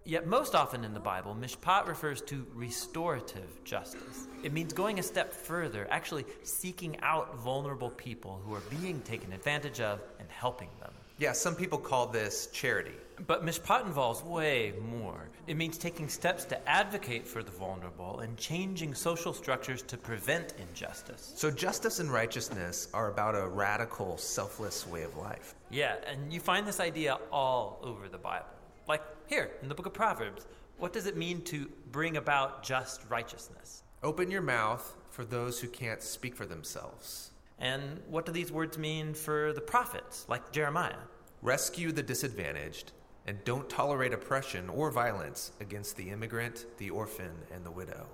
Yet, 0.09 0.27
most 0.27 0.55
often 0.55 0.85
in 0.85 0.95
the 0.95 1.01
Bible, 1.01 1.37
mishpat 1.39 1.87
refers 1.87 2.23
to 2.23 2.47
restorative 2.55 3.63
justice. 3.63 4.27
It 4.43 4.55
means 4.55 4.73
going 4.73 4.99
a 4.99 5.03
step 5.03 5.35
further, 5.35 5.87
actually 5.91 6.25
seeking 6.43 6.99
out 7.03 7.37
vulnerable 7.37 7.91
people 7.91 8.41
who 8.47 8.55
are 8.55 8.63
being 8.81 9.03
taken 9.03 9.35
advantage 9.35 9.81
of 9.81 10.01
and 10.19 10.27
helping 10.31 10.71
them. 10.81 10.93
Yeah, 11.19 11.33
some 11.33 11.55
people 11.55 11.77
call 11.77 12.07
this 12.07 12.47
charity. 12.55 12.95
But 13.27 13.45
mishpat 13.45 13.85
involves 13.85 14.23
way 14.23 14.73
more. 14.91 15.29
It 15.47 15.59
means 15.59 15.77
taking 15.77 16.09
steps 16.09 16.47
to 16.47 16.69
advocate 16.69 17.29
for 17.29 17.43
the 17.43 17.51
vulnerable 17.51 18.21
and 18.21 18.35
changing 18.39 18.95
social 18.95 19.35
structures 19.35 19.83
to 19.83 19.99
prevent 19.99 20.55
injustice. 20.59 21.35
So, 21.37 21.51
justice 21.51 21.99
and 21.99 22.11
righteousness 22.11 22.89
are 22.95 23.11
about 23.11 23.35
a 23.35 23.47
radical, 23.47 24.17
selfless 24.17 24.87
way 24.87 25.03
of 25.03 25.15
life. 25.19 25.55
Yeah, 25.69 25.97
and 26.11 26.33
you 26.33 26.41
find 26.41 26.67
this 26.67 26.81
idea 26.81 27.19
all 27.31 27.79
over 27.83 28.09
the 28.09 28.17
Bible. 28.17 28.47
Like 28.87 29.03
here 29.29 29.51
in 29.63 29.69
the 29.69 29.75
book 29.75 29.85
of 29.85 29.93
Proverbs, 29.93 30.47
what 30.79 30.93
does 30.93 31.07
it 31.07 31.17
mean 31.17 31.43
to 31.43 31.71
bring 31.93 32.17
about 32.17 32.63
just 32.63 33.03
righteousness? 33.11 33.83
Open 34.03 34.31
your 34.31 34.41
mouth 34.41 34.97
for 35.11 35.25
those 35.25 35.61
who 35.61 35.69
can't 35.69 36.03
speak 36.03 36.35
for 36.35 36.47
themselves. 36.47 37.33
And 37.59 38.01
what 38.09 38.25
do 38.25 38.33
these 38.33 38.51
words 38.51 38.79
mean 38.79 39.13
for 39.13 39.53
the 39.53 39.61
prophets, 39.61 40.25
like 40.29 40.51
Jeremiah? 40.51 41.05
Rescue 41.43 41.93
the 41.93 42.03
disadvantaged, 42.03 42.93
and 43.27 43.45
don't 43.45 43.69
tolerate 43.69 44.15
oppression 44.15 44.71
or 44.71 44.91
violence 44.91 45.53
against 45.61 45.97
the 45.97 46.09
immigrant, 46.09 46.65
the 46.79 46.89
orphan, 46.89 47.33
and 47.53 47.67
the 47.67 47.71
widow. 47.71 48.07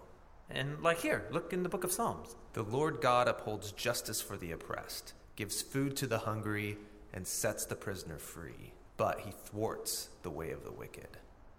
And 0.50 0.82
like 0.82 1.00
here, 1.00 1.26
look 1.30 1.52
in 1.52 1.62
the 1.62 1.68
book 1.68 1.84
of 1.84 1.92
Psalms. 1.92 2.34
The 2.54 2.64
Lord 2.64 3.00
God 3.00 3.28
upholds 3.28 3.70
justice 3.70 4.20
for 4.20 4.36
the 4.36 4.50
oppressed, 4.50 5.12
gives 5.36 5.62
food 5.62 5.96
to 5.98 6.08
the 6.08 6.18
hungry, 6.18 6.76
and 7.12 7.24
sets 7.24 7.64
the 7.66 7.76
prisoner 7.76 8.18
free. 8.18 8.72
But 8.96 9.20
he 9.20 9.32
thwarts 9.32 10.08
the 10.22 10.30
way 10.30 10.50
of 10.50 10.64
the 10.64 10.72
wicked. 10.72 11.08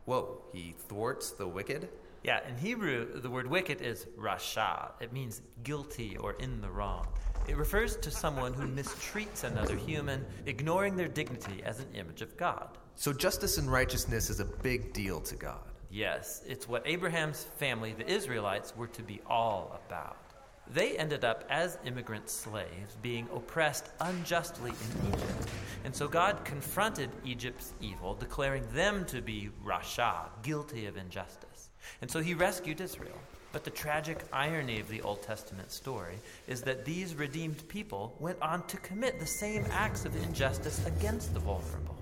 Whoa, 0.05 0.41
he 0.53 0.75
thwarts 0.87 1.31
the 1.31 1.47
wicked? 1.47 1.89
Yeah, 2.23 2.39
in 2.47 2.57
Hebrew, 2.57 3.19
the 3.19 3.29
word 3.29 3.47
wicked 3.47 3.81
is 3.81 4.07
rasha. 4.17 4.91
It 4.99 5.13
means 5.13 5.41
guilty 5.63 6.17
or 6.17 6.33
in 6.33 6.61
the 6.61 6.69
wrong. 6.69 7.07
It 7.47 7.57
refers 7.57 7.97
to 7.97 8.09
someone 8.09 8.53
who 8.53 8.67
mistreats 8.67 9.43
another 9.43 9.75
human, 9.75 10.25
ignoring 10.47 10.95
their 10.95 11.07
dignity 11.07 11.61
as 11.63 11.79
an 11.79 11.87
image 11.93 12.21
of 12.21 12.35
God. 12.37 12.77
So 12.95 13.13
justice 13.13 13.57
and 13.57 13.71
righteousness 13.71 14.29
is 14.29 14.39
a 14.39 14.45
big 14.45 14.93
deal 14.93 15.19
to 15.21 15.35
God. 15.35 15.59
Yes, 15.91 16.41
it's 16.47 16.67
what 16.67 16.81
Abraham's 16.87 17.43
family, 17.57 17.93
the 17.93 18.09
Israelites, 18.09 18.75
were 18.75 18.87
to 18.87 19.03
be 19.03 19.21
all 19.27 19.79
about. 19.85 20.17
They 20.67 20.97
ended 20.97 21.23
up 21.23 21.45
as 21.49 21.77
immigrant 21.85 22.29
slaves, 22.29 22.97
being 23.01 23.27
oppressed 23.33 23.89
unjustly 24.01 24.71
in 24.71 25.13
Egypt. 25.13 25.49
And 25.83 25.95
so 25.95 26.07
God 26.07 26.43
confronted 26.43 27.09
Egypt's 27.23 27.73
evil, 27.79 28.15
declaring 28.15 28.63
them 28.73 29.05
to 29.05 29.21
be 29.21 29.49
Rasha, 29.63 30.29
guilty 30.41 30.87
of 30.87 30.97
injustice. 30.97 31.69
And 32.01 32.09
so 32.09 32.19
he 32.19 32.33
rescued 32.33 32.81
Israel. 32.81 33.17
But 33.51 33.63
the 33.63 33.69
tragic 33.69 34.19
irony 34.33 34.81
of 34.81 34.89
the 34.89 35.01
Old 35.01 35.21
Testament 35.21 35.71
story 35.71 36.15
is 36.47 36.61
that 36.63 36.83
these 36.83 37.15
redeemed 37.15 37.65
people 37.69 38.13
went 38.19 38.41
on 38.41 38.67
to 38.67 38.77
commit 38.77 39.17
the 39.17 39.25
same 39.25 39.65
acts 39.71 40.03
of 40.03 40.13
injustice 40.23 40.85
against 40.85 41.33
the 41.33 41.39
vulnerable. 41.39 41.95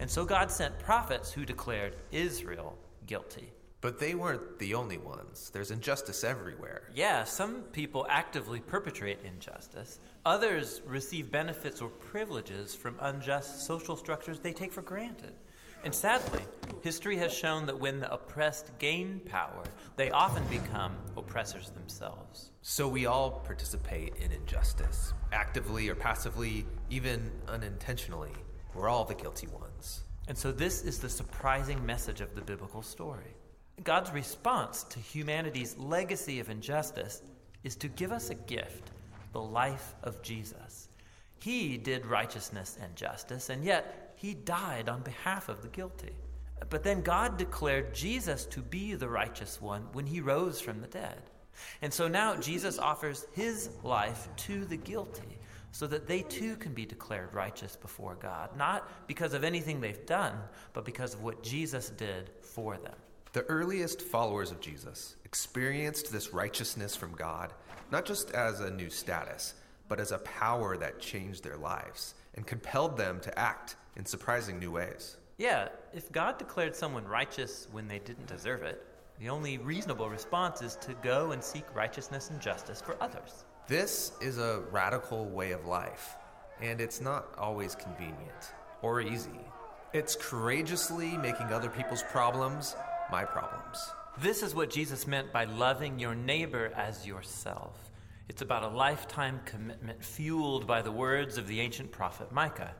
And 0.00 0.10
so 0.10 0.26
God 0.26 0.50
sent 0.50 0.78
prophets 0.80 1.32
who 1.32 1.46
declared 1.46 1.96
Israel 2.12 2.76
guilty. 3.06 3.52
But 3.80 4.00
they 4.00 4.16
weren't 4.16 4.58
the 4.58 4.74
only 4.74 4.98
ones. 4.98 5.50
There's 5.52 5.70
injustice 5.70 6.24
everywhere. 6.24 6.90
Yeah, 6.94 7.22
some 7.22 7.62
people 7.72 8.06
actively 8.10 8.58
perpetrate 8.58 9.20
injustice. 9.24 10.00
Others 10.26 10.82
receive 10.84 11.30
benefits 11.30 11.80
or 11.80 11.88
privileges 11.88 12.74
from 12.74 12.96
unjust 13.00 13.64
social 13.64 13.96
structures 13.96 14.40
they 14.40 14.52
take 14.52 14.72
for 14.72 14.82
granted. 14.82 15.34
And 15.84 15.94
sadly, 15.94 16.42
history 16.82 17.16
has 17.18 17.32
shown 17.32 17.66
that 17.66 17.78
when 17.78 18.00
the 18.00 18.12
oppressed 18.12 18.76
gain 18.80 19.20
power, 19.24 19.62
they 19.96 20.10
often 20.10 20.44
become 20.48 20.96
oppressors 21.16 21.70
themselves. 21.70 22.50
So 22.62 22.88
we 22.88 23.06
all 23.06 23.30
participate 23.30 24.16
in 24.16 24.32
injustice, 24.32 25.14
actively 25.32 25.88
or 25.88 25.94
passively, 25.94 26.66
even 26.90 27.30
unintentionally. 27.46 28.32
We're 28.74 28.88
all 28.88 29.04
the 29.04 29.14
guilty 29.14 29.46
ones. 29.46 30.02
And 30.26 30.36
so, 30.36 30.52
this 30.52 30.82
is 30.82 30.98
the 30.98 31.08
surprising 31.08 31.84
message 31.86 32.20
of 32.20 32.34
the 32.34 32.42
biblical 32.42 32.82
story. 32.82 33.34
God's 33.84 34.10
response 34.10 34.84
to 34.84 34.98
humanity's 34.98 35.76
legacy 35.78 36.40
of 36.40 36.50
injustice 36.50 37.22
is 37.64 37.76
to 37.76 37.88
give 37.88 38.12
us 38.12 38.30
a 38.30 38.34
gift 38.34 38.90
the 39.32 39.40
life 39.40 39.94
of 40.02 40.22
Jesus. 40.22 40.88
He 41.38 41.76
did 41.76 42.06
righteousness 42.06 42.78
and 42.82 42.94
justice, 42.96 43.50
and 43.50 43.64
yet 43.64 44.14
he 44.16 44.34
died 44.34 44.88
on 44.88 45.02
behalf 45.02 45.48
of 45.48 45.62
the 45.62 45.68
guilty. 45.68 46.12
But 46.70 46.82
then 46.82 47.02
God 47.02 47.36
declared 47.36 47.94
Jesus 47.94 48.44
to 48.46 48.60
be 48.60 48.94
the 48.94 49.08
righteous 49.08 49.60
one 49.60 49.82
when 49.92 50.06
he 50.06 50.20
rose 50.20 50.60
from 50.60 50.80
the 50.80 50.88
dead. 50.88 51.22
And 51.82 51.92
so 51.92 52.08
now 52.08 52.36
Jesus 52.36 52.78
offers 52.78 53.26
his 53.32 53.70
life 53.82 54.28
to 54.36 54.64
the 54.64 54.76
guilty 54.76 55.38
so 55.70 55.86
that 55.86 56.06
they 56.06 56.22
too 56.22 56.56
can 56.56 56.72
be 56.72 56.86
declared 56.86 57.34
righteous 57.34 57.76
before 57.76 58.16
God, 58.16 58.56
not 58.56 58.88
because 59.06 59.34
of 59.34 59.44
anything 59.44 59.80
they've 59.80 60.06
done, 60.06 60.34
but 60.72 60.84
because 60.84 61.14
of 61.14 61.22
what 61.22 61.42
Jesus 61.42 61.90
did 61.90 62.30
for 62.42 62.76
them. 62.76 62.94
The 63.38 63.44
earliest 63.44 64.02
followers 64.02 64.50
of 64.50 64.60
Jesus 64.60 65.14
experienced 65.24 66.10
this 66.10 66.34
righteousness 66.34 66.96
from 66.96 67.12
God 67.12 67.52
not 67.92 68.04
just 68.04 68.32
as 68.32 68.58
a 68.58 68.68
new 68.68 68.90
status, 68.90 69.54
but 69.86 70.00
as 70.00 70.10
a 70.10 70.18
power 70.18 70.76
that 70.76 70.98
changed 70.98 71.44
their 71.44 71.56
lives 71.56 72.14
and 72.34 72.44
compelled 72.44 72.96
them 72.96 73.20
to 73.20 73.38
act 73.38 73.76
in 73.94 74.04
surprising 74.04 74.58
new 74.58 74.72
ways. 74.72 75.18
Yeah, 75.36 75.68
if 75.94 76.10
God 76.10 76.36
declared 76.36 76.74
someone 76.74 77.04
righteous 77.04 77.68
when 77.70 77.86
they 77.86 78.00
didn't 78.00 78.26
deserve 78.26 78.64
it, 78.64 78.84
the 79.20 79.28
only 79.28 79.58
reasonable 79.58 80.10
response 80.10 80.60
is 80.60 80.74
to 80.80 80.94
go 80.94 81.30
and 81.30 81.40
seek 81.40 81.72
righteousness 81.76 82.30
and 82.30 82.40
justice 82.40 82.80
for 82.80 82.96
others. 83.00 83.44
This 83.68 84.10
is 84.20 84.38
a 84.38 84.64
radical 84.72 85.26
way 85.26 85.52
of 85.52 85.64
life, 85.64 86.16
and 86.60 86.80
it's 86.80 87.00
not 87.00 87.28
always 87.38 87.76
convenient 87.76 88.52
or 88.82 89.00
easy. 89.00 89.38
It's 89.92 90.16
courageously 90.16 91.16
making 91.16 91.52
other 91.52 91.70
people's 91.70 92.02
problems 92.02 92.74
my 93.10 93.24
problems. 93.24 93.90
This 94.20 94.42
is 94.42 94.54
what 94.54 94.70
Jesus 94.70 95.06
meant 95.06 95.32
by 95.32 95.44
loving 95.44 95.98
your 95.98 96.14
neighbor 96.14 96.72
as 96.76 97.06
yourself. 97.06 97.90
It's 98.28 98.42
about 98.42 98.64
a 98.64 98.68
lifetime 98.68 99.40
commitment 99.44 100.04
fueled 100.04 100.66
by 100.66 100.82
the 100.82 100.92
words 100.92 101.38
of 101.38 101.46
the 101.46 101.60
ancient 101.60 101.92
prophet 101.92 102.32
Micah. 102.32 102.74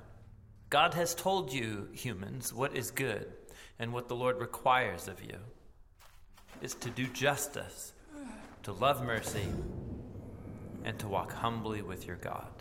God 0.71 0.95
has 0.95 1.15
told 1.15 1.53
you, 1.53 1.89
humans, 1.93 2.53
what 2.53 2.77
is 2.77 2.91
good 2.91 3.33
and 3.79 3.93
what 3.93 4.09
the 4.09 4.17
Lord 4.17 4.39
requires 4.39 5.09
of 5.09 5.23
you 5.23 5.39
is 6.61 6.75
to 6.75 6.91
do 6.91 7.07
justice, 7.07 7.93
to 8.65 8.73
love 8.73 9.03
mercy, 9.03 9.47
and 10.85 10.99
to 10.99 11.09
walk 11.09 11.33
humbly 11.33 11.83
with 11.83 12.07
your 12.07 12.17
God. 12.17 12.58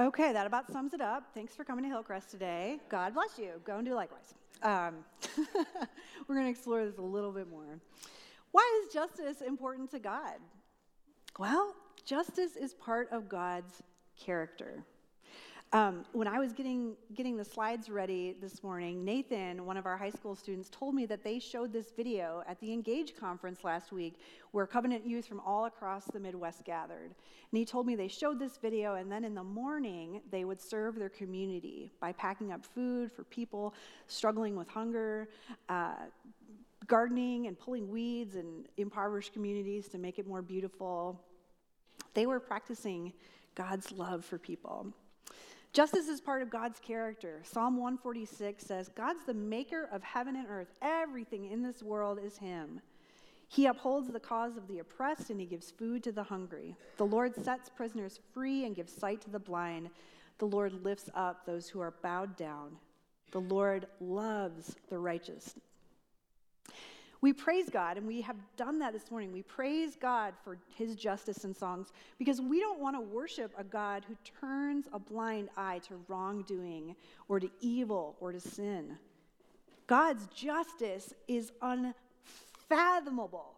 Okay, 0.00 0.32
that 0.32 0.46
about 0.46 0.72
sums 0.72 0.94
it 0.94 1.02
up. 1.02 1.24
Thanks 1.34 1.54
for 1.54 1.62
coming 1.62 1.84
to 1.84 1.90
Hillcrest 1.90 2.30
today. 2.30 2.80
God 2.88 3.12
bless 3.12 3.38
you. 3.38 3.60
Go 3.66 3.76
and 3.76 3.86
do 3.86 3.94
likewise. 3.94 4.32
Um, 4.62 5.04
we're 6.26 6.36
going 6.36 6.46
to 6.46 6.50
explore 6.50 6.86
this 6.86 6.96
a 6.96 7.02
little 7.02 7.32
bit 7.32 7.50
more. 7.50 7.78
Why 8.50 8.82
is 8.82 8.94
justice 8.94 9.42
important 9.42 9.90
to 9.90 9.98
God? 9.98 10.38
Well, 11.38 11.74
justice 12.06 12.56
is 12.56 12.72
part 12.72 13.10
of 13.12 13.28
God's 13.28 13.82
character. 14.18 14.82
Um, 15.72 16.04
when 16.10 16.26
I 16.26 16.40
was 16.40 16.52
getting, 16.52 16.96
getting 17.14 17.36
the 17.36 17.44
slides 17.44 17.88
ready 17.88 18.34
this 18.40 18.64
morning, 18.64 19.04
Nathan, 19.04 19.64
one 19.64 19.76
of 19.76 19.86
our 19.86 19.96
high 19.96 20.10
school 20.10 20.34
students, 20.34 20.68
told 20.68 20.96
me 20.96 21.06
that 21.06 21.22
they 21.22 21.38
showed 21.38 21.72
this 21.72 21.92
video 21.96 22.42
at 22.48 22.58
the 22.58 22.72
Engage 22.72 23.14
conference 23.14 23.62
last 23.62 23.92
week 23.92 24.18
where 24.50 24.66
covenant 24.66 25.06
youth 25.06 25.26
from 25.26 25.38
all 25.38 25.66
across 25.66 26.06
the 26.06 26.18
Midwest 26.18 26.64
gathered. 26.64 27.14
And 27.52 27.58
he 27.58 27.64
told 27.64 27.86
me 27.86 27.94
they 27.94 28.08
showed 28.08 28.40
this 28.40 28.56
video, 28.56 28.96
and 28.96 29.12
then 29.12 29.22
in 29.22 29.32
the 29.32 29.44
morning, 29.44 30.22
they 30.32 30.44
would 30.44 30.60
serve 30.60 30.96
their 30.96 31.08
community 31.08 31.92
by 32.00 32.10
packing 32.14 32.50
up 32.50 32.64
food 32.66 33.12
for 33.12 33.22
people 33.22 33.72
struggling 34.08 34.56
with 34.56 34.68
hunger, 34.68 35.28
uh, 35.68 35.94
gardening 36.88 37.46
and 37.46 37.56
pulling 37.56 37.88
weeds 37.88 38.34
in 38.34 38.64
impoverished 38.76 39.32
communities 39.32 39.86
to 39.86 39.98
make 39.98 40.18
it 40.18 40.26
more 40.26 40.42
beautiful. 40.42 41.20
They 42.14 42.26
were 42.26 42.40
practicing 42.40 43.12
God's 43.54 43.92
love 43.92 44.24
for 44.24 44.36
people. 44.36 44.92
Justice 45.72 46.08
is 46.08 46.20
part 46.20 46.42
of 46.42 46.50
God's 46.50 46.80
character. 46.80 47.42
Psalm 47.44 47.76
146 47.76 48.64
says, 48.64 48.88
God's 48.88 49.24
the 49.24 49.34
maker 49.34 49.88
of 49.92 50.02
heaven 50.02 50.34
and 50.34 50.46
earth. 50.48 50.72
Everything 50.82 51.48
in 51.48 51.62
this 51.62 51.80
world 51.80 52.18
is 52.20 52.36
Him. 52.36 52.80
He 53.46 53.66
upholds 53.66 54.08
the 54.08 54.18
cause 54.18 54.56
of 54.56 54.66
the 54.66 54.80
oppressed 54.80 55.30
and 55.30 55.38
He 55.38 55.46
gives 55.46 55.70
food 55.70 56.02
to 56.04 56.12
the 56.12 56.24
hungry. 56.24 56.74
The 56.96 57.06
Lord 57.06 57.36
sets 57.36 57.68
prisoners 57.68 58.18
free 58.34 58.64
and 58.64 58.74
gives 58.74 58.92
sight 58.92 59.20
to 59.22 59.30
the 59.30 59.38
blind. 59.38 59.90
The 60.38 60.46
Lord 60.46 60.84
lifts 60.84 61.08
up 61.14 61.46
those 61.46 61.68
who 61.68 61.80
are 61.80 61.94
bowed 62.02 62.36
down. 62.36 62.76
The 63.30 63.40
Lord 63.40 63.86
loves 64.00 64.74
the 64.88 64.98
righteous. 64.98 65.54
We 67.22 67.34
praise 67.34 67.68
God, 67.68 67.98
and 67.98 68.06
we 68.06 68.22
have 68.22 68.36
done 68.56 68.78
that 68.78 68.94
this 68.94 69.10
morning. 69.10 69.30
We 69.30 69.42
praise 69.42 69.94
God 69.94 70.32
for 70.42 70.56
his 70.74 70.96
justice 70.96 71.44
in 71.44 71.54
songs 71.54 71.92
because 72.18 72.40
we 72.40 72.60
don't 72.60 72.80
want 72.80 72.96
to 72.96 73.00
worship 73.00 73.52
a 73.58 73.64
God 73.64 74.06
who 74.08 74.16
turns 74.40 74.86
a 74.92 74.98
blind 74.98 75.50
eye 75.56 75.80
to 75.88 76.00
wrongdoing 76.08 76.96
or 77.28 77.38
to 77.38 77.50
evil 77.60 78.16
or 78.20 78.32
to 78.32 78.40
sin. 78.40 78.96
God's 79.86 80.26
justice 80.28 81.12
is 81.28 81.52
unfathomable 81.60 83.54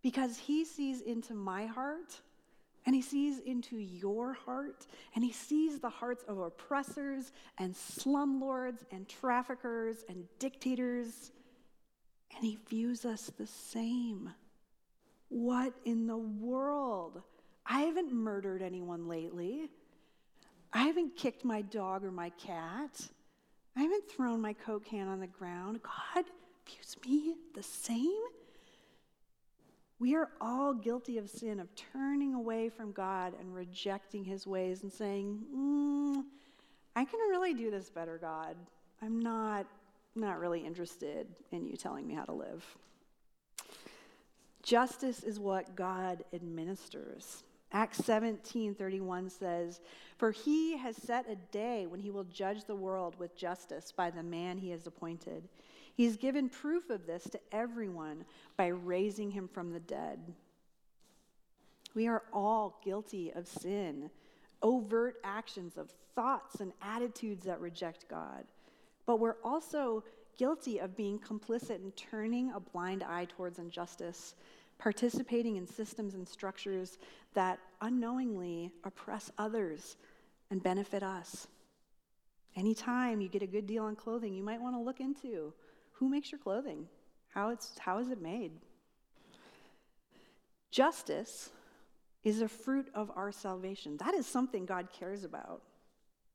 because 0.00 0.38
he 0.38 0.64
sees 0.64 1.02
into 1.02 1.34
my 1.34 1.66
heart 1.66 2.18
and 2.86 2.94
he 2.94 3.02
sees 3.02 3.40
into 3.40 3.76
your 3.76 4.32
heart 4.32 4.86
and 5.14 5.22
he 5.22 5.32
sees 5.32 5.80
the 5.80 5.90
hearts 5.90 6.24
of 6.28 6.38
oppressors 6.38 7.32
and 7.58 7.74
slumlords 7.74 8.84
and 8.90 9.06
traffickers 9.08 10.04
and 10.08 10.24
dictators 10.38 11.30
and 12.34 12.44
he 12.44 12.58
views 12.68 13.04
us 13.04 13.30
the 13.38 13.46
same. 13.46 14.30
What 15.28 15.72
in 15.84 16.06
the 16.06 16.16
world? 16.16 17.22
I 17.64 17.82
haven't 17.82 18.12
murdered 18.12 18.62
anyone 18.62 19.08
lately. 19.08 19.70
I 20.72 20.84
haven't 20.84 21.16
kicked 21.16 21.44
my 21.44 21.62
dog 21.62 22.04
or 22.04 22.10
my 22.10 22.30
cat. 22.30 23.08
I 23.76 23.82
haven't 23.82 24.10
thrown 24.10 24.40
my 24.40 24.52
Coke 24.52 24.86
can 24.86 25.08
on 25.08 25.20
the 25.20 25.26
ground. 25.26 25.80
God 25.82 26.24
views 26.66 26.96
me 27.06 27.34
the 27.54 27.62
same? 27.62 28.22
We 29.98 30.16
are 30.16 30.30
all 30.40 30.74
guilty 30.74 31.18
of 31.18 31.30
sin, 31.30 31.60
of 31.60 31.68
turning 31.76 32.34
away 32.34 32.68
from 32.68 32.90
God 32.92 33.34
and 33.38 33.54
rejecting 33.54 34.24
his 34.24 34.46
ways 34.46 34.82
and 34.82 34.92
saying, 34.92 35.40
mm, 35.54 36.24
I 36.96 37.04
can 37.04 37.20
really 37.30 37.54
do 37.54 37.70
this 37.70 37.88
better, 37.88 38.18
God. 38.18 38.56
I'm 39.00 39.20
not, 39.20 39.66
not 40.14 40.38
really 40.38 40.60
interested 40.60 41.26
in 41.50 41.66
you 41.66 41.76
telling 41.76 42.06
me 42.06 42.14
how 42.14 42.24
to 42.24 42.32
live. 42.32 42.64
Justice 44.62 45.22
is 45.22 45.40
what 45.40 45.74
God 45.74 46.24
administers. 46.32 47.42
Acts 47.72 48.04
17 48.04 48.74
31 48.74 49.30
says, 49.30 49.80
For 50.18 50.30
he 50.30 50.76
has 50.76 50.96
set 50.96 51.28
a 51.28 51.36
day 51.50 51.86
when 51.86 52.00
he 52.00 52.10
will 52.10 52.24
judge 52.24 52.64
the 52.64 52.76
world 52.76 53.18
with 53.18 53.36
justice 53.36 53.92
by 53.92 54.10
the 54.10 54.22
man 54.22 54.58
he 54.58 54.70
has 54.70 54.86
appointed. 54.86 55.48
He's 55.94 56.16
given 56.16 56.48
proof 56.48 56.90
of 56.90 57.06
this 57.06 57.24
to 57.24 57.40
everyone 57.50 58.24
by 58.56 58.68
raising 58.68 59.30
him 59.30 59.48
from 59.48 59.72
the 59.72 59.80
dead. 59.80 60.20
We 61.94 62.06
are 62.06 62.22
all 62.32 62.80
guilty 62.82 63.32
of 63.32 63.46
sin, 63.46 64.10
overt 64.62 65.16
actions 65.24 65.76
of 65.76 65.92
thoughts 66.14 66.60
and 66.60 66.72
attitudes 66.80 67.44
that 67.44 67.60
reject 67.60 68.08
God. 68.08 68.44
But 69.06 69.20
we're 69.20 69.36
also 69.44 70.04
guilty 70.38 70.78
of 70.78 70.96
being 70.96 71.18
complicit 71.18 71.82
in 71.82 71.92
turning 71.92 72.52
a 72.52 72.60
blind 72.60 73.02
eye 73.02 73.26
towards 73.26 73.58
injustice, 73.58 74.34
participating 74.78 75.56
in 75.56 75.66
systems 75.66 76.14
and 76.14 76.26
structures 76.26 76.98
that 77.34 77.58
unknowingly 77.80 78.72
oppress 78.84 79.30
others 79.38 79.96
and 80.50 80.62
benefit 80.62 81.02
us. 81.02 81.46
Anytime 82.56 83.20
you 83.20 83.28
get 83.28 83.42
a 83.42 83.46
good 83.46 83.66
deal 83.66 83.84
on 83.84 83.96
clothing, 83.96 84.34
you 84.34 84.42
might 84.42 84.60
want 84.60 84.74
to 84.76 84.80
look 84.80 85.00
into 85.00 85.52
who 85.92 86.08
makes 86.08 86.32
your 86.32 86.38
clothing? 86.38 86.86
How, 87.28 87.50
it's, 87.50 87.78
how 87.78 87.98
is 87.98 88.08
it 88.08 88.20
made? 88.20 88.52
Justice 90.70 91.50
is 92.24 92.40
a 92.40 92.48
fruit 92.48 92.88
of 92.94 93.10
our 93.14 93.32
salvation. 93.32 93.96
That 93.98 94.14
is 94.14 94.26
something 94.26 94.66
God 94.66 94.88
cares 94.92 95.24
about. 95.24 95.62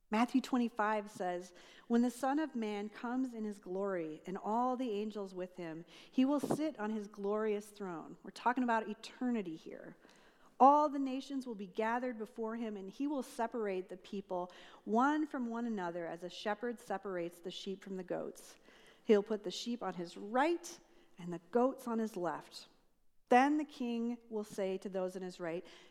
Matthew 0.09 0.41
25 0.41 1.09
says, 1.09 1.51
When 1.87 2.01
the 2.01 2.11
Son 2.11 2.39
of 2.39 2.55
Man 2.55 2.89
comes 2.89 3.33
in 3.33 3.43
his 3.43 3.57
glory 3.57 4.21
and 4.25 4.37
all 4.43 4.75
the 4.75 4.89
angels 4.89 5.33
with 5.33 5.55
him, 5.57 5.83
he 6.11 6.23
will 6.25 6.39
sit 6.39 6.79
on 6.79 6.91
his 6.91 7.07
glorious 7.07 7.65
throne. 7.65 8.15
We're 8.23 8.31
talking 8.31 8.63
about 8.63 8.87
eternity 8.87 9.55
here. 9.55 9.95
All 10.59 10.89
the 10.89 10.99
nations 10.99 11.45
will 11.45 11.55
be 11.55 11.69
gathered 11.75 12.17
before 12.17 12.55
him, 12.55 12.77
and 12.77 12.89
he 12.89 13.05
will 13.05 13.21
separate 13.21 13.89
the 13.89 13.97
people 13.97 14.51
one 14.85 15.27
from 15.27 15.49
one 15.49 15.67
another 15.67 16.07
as 16.07 16.23
a 16.23 16.29
shepherd 16.29 16.79
separates 16.79 17.39
the 17.39 17.51
sheep 17.51 17.83
from 17.83 17.97
the 17.97 18.03
goats. 18.03 18.55
He'll 19.05 19.23
put 19.23 19.43
the 19.43 19.51
sheep 19.51 19.83
on 19.83 19.93
his 19.93 20.17
right 20.17 20.67
and 21.21 21.31
the 21.31 21.41
goats 21.51 21.87
on 21.87 21.99
his 21.99 22.17
left. 22.17 22.67
Then 23.29 23.57
the 23.57 23.65
king 23.65 24.17
will 24.29 24.43
say 24.43 24.77
to 24.77 24.89
those 24.89 25.15
on 25.15 25.21
his 25.21 25.39
right, 25.39 25.63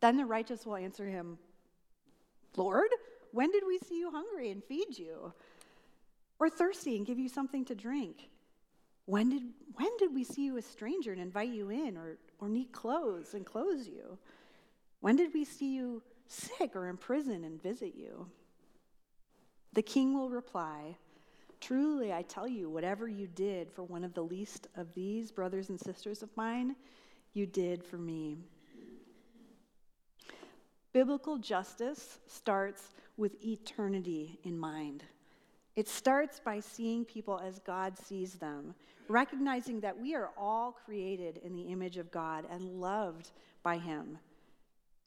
Then 0.00 0.16
the 0.16 0.24
righteous 0.24 0.66
will 0.66 0.76
answer 0.76 1.06
him, 1.06 1.38
Lord, 2.56 2.88
when 3.32 3.50
did 3.52 3.64
we 3.66 3.78
see 3.78 3.98
you 3.98 4.10
hungry 4.10 4.50
and 4.50 4.64
feed 4.64 4.98
you? 4.98 5.32
Or 6.38 6.48
thirsty 6.48 6.96
and 6.96 7.06
give 7.06 7.18
you 7.18 7.28
something 7.28 7.64
to 7.66 7.74
drink? 7.74 8.30
When 9.04 9.28
did, 9.30 9.42
when 9.74 9.96
did 9.98 10.14
we 10.14 10.24
see 10.24 10.44
you 10.44 10.56
a 10.56 10.62
stranger 10.62 11.12
and 11.12 11.20
invite 11.20 11.50
you 11.50 11.70
in, 11.70 11.96
or, 11.96 12.16
or 12.38 12.48
need 12.48 12.72
clothes 12.72 13.34
and 13.34 13.44
clothe 13.44 13.86
you? 13.86 14.18
When 15.00 15.16
did 15.16 15.34
we 15.34 15.44
see 15.44 15.74
you 15.74 16.02
sick 16.28 16.76
or 16.76 16.88
in 16.88 16.96
prison 16.96 17.44
and 17.44 17.62
visit 17.62 17.94
you? 17.94 18.26
The 19.72 19.82
king 19.82 20.14
will 20.14 20.30
reply, 20.30 20.96
Truly, 21.60 22.12
I 22.12 22.22
tell 22.22 22.48
you, 22.48 22.70
whatever 22.70 23.06
you 23.06 23.26
did 23.26 23.70
for 23.70 23.82
one 23.82 24.02
of 24.02 24.14
the 24.14 24.22
least 24.22 24.66
of 24.76 24.94
these 24.94 25.30
brothers 25.30 25.68
and 25.68 25.78
sisters 25.78 26.22
of 26.22 26.34
mine, 26.34 26.74
you 27.34 27.46
did 27.46 27.84
for 27.84 27.98
me. 27.98 28.38
Biblical 30.92 31.38
justice 31.38 32.18
starts 32.26 32.94
with 33.16 33.44
eternity 33.44 34.38
in 34.44 34.58
mind. 34.58 35.04
It 35.76 35.88
starts 35.88 36.40
by 36.40 36.60
seeing 36.60 37.04
people 37.04 37.38
as 37.38 37.60
God 37.60 37.96
sees 37.96 38.34
them, 38.34 38.74
recognizing 39.08 39.80
that 39.80 39.98
we 39.98 40.14
are 40.14 40.30
all 40.36 40.72
created 40.72 41.40
in 41.44 41.54
the 41.54 41.62
image 41.62 41.96
of 41.96 42.10
God 42.10 42.44
and 42.50 42.80
loved 42.80 43.30
by 43.62 43.78
Him. 43.78 44.18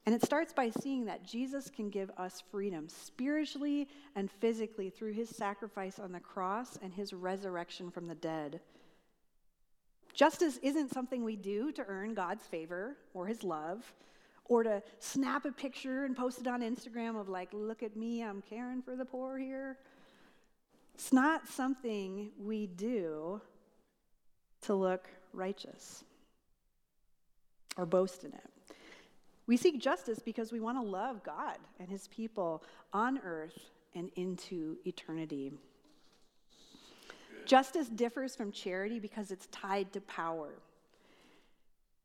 And 0.05 0.13
it 0.13 0.23
starts 0.23 0.51
by 0.51 0.69
seeing 0.69 1.05
that 1.05 1.25
Jesus 1.25 1.69
can 1.69 1.89
give 1.89 2.11
us 2.17 2.43
freedom 2.51 2.89
spiritually 2.89 3.87
and 4.15 4.29
physically 4.29 4.89
through 4.89 5.13
his 5.13 5.29
sacrifice 5.29 5.97
on 5.97 6.11
the 6.11 6.19
cross 6.19 6.77
and 6.81 6.93
his 6.93 7.13
resurrection 7.13 7.89
from 7.89 8.07
the 8.07 8.15
dead. 8.15 8.59
Justice 10.13 10.59
isn't 10.61 10.93
something 10.93 11.23
we 11.23 11.37
do 11.37 11.71
to 11.71 11.85
earn 11.87 12.13
God's 12.13 12.45
favor 12.45 12.97
or 13.13 13.27
his 13.27 13.43
love 13.43 13.93
or 14.45 14.63
to 14.63 14.83
snap 14.99 15.45
a 15.45 15.51
picture 15.51 16.05
and 16.05 16.15
post 16.15 16.41
it 16.41 16.47
on 16.47 16.61
Instagram 16.61 17.19
of, 17.19 17.29
like, 17.29 17.49
look 17.53 17.83
at 17.83 17.95
me, 17.95 18.23
I'm 18.23 18.41
caring 18.41 18.81
for 18.81 18.95
the 18.95 19.05
poor 19.05 19.37
here. 19.37 19.77
It's 20.95 21.13
not 21.13 21.47
something 21.47 22.29
we 22.39 22.67
do 22.67 23.41
to 24.61 24.73
look 24.73 25.09
righteous 25.33 26.03
or 27.77 27.85
boast 27.85 28.23
in 28.23 28.33
it. 28.33 28.75
We 29.47 29.57
seek 29.57 29.81
justice 29.81 30.19
because 30.19 30.51
we 30.51 30.59
want 30.59 30.77
to 30.77 30.83
love 30.83 31.23
God 31.23 31.57
and 31.79 31.89
his 31.89 32.07
people 32.07 32.63
on 32.93 33.19
earth 33.23 33.57
and 33.95 34.09
into 34.15 34.77
eternity. 34.85 35.51
Justice 37.45 37.89
differs 37.89 38.35
from 38.35 38.51
charity 38.51 38.99
because 38.99 39.31
it's 39.31 39.47
tied 39.47 39.91
to 39.93 40.01
power, 40.01 40.49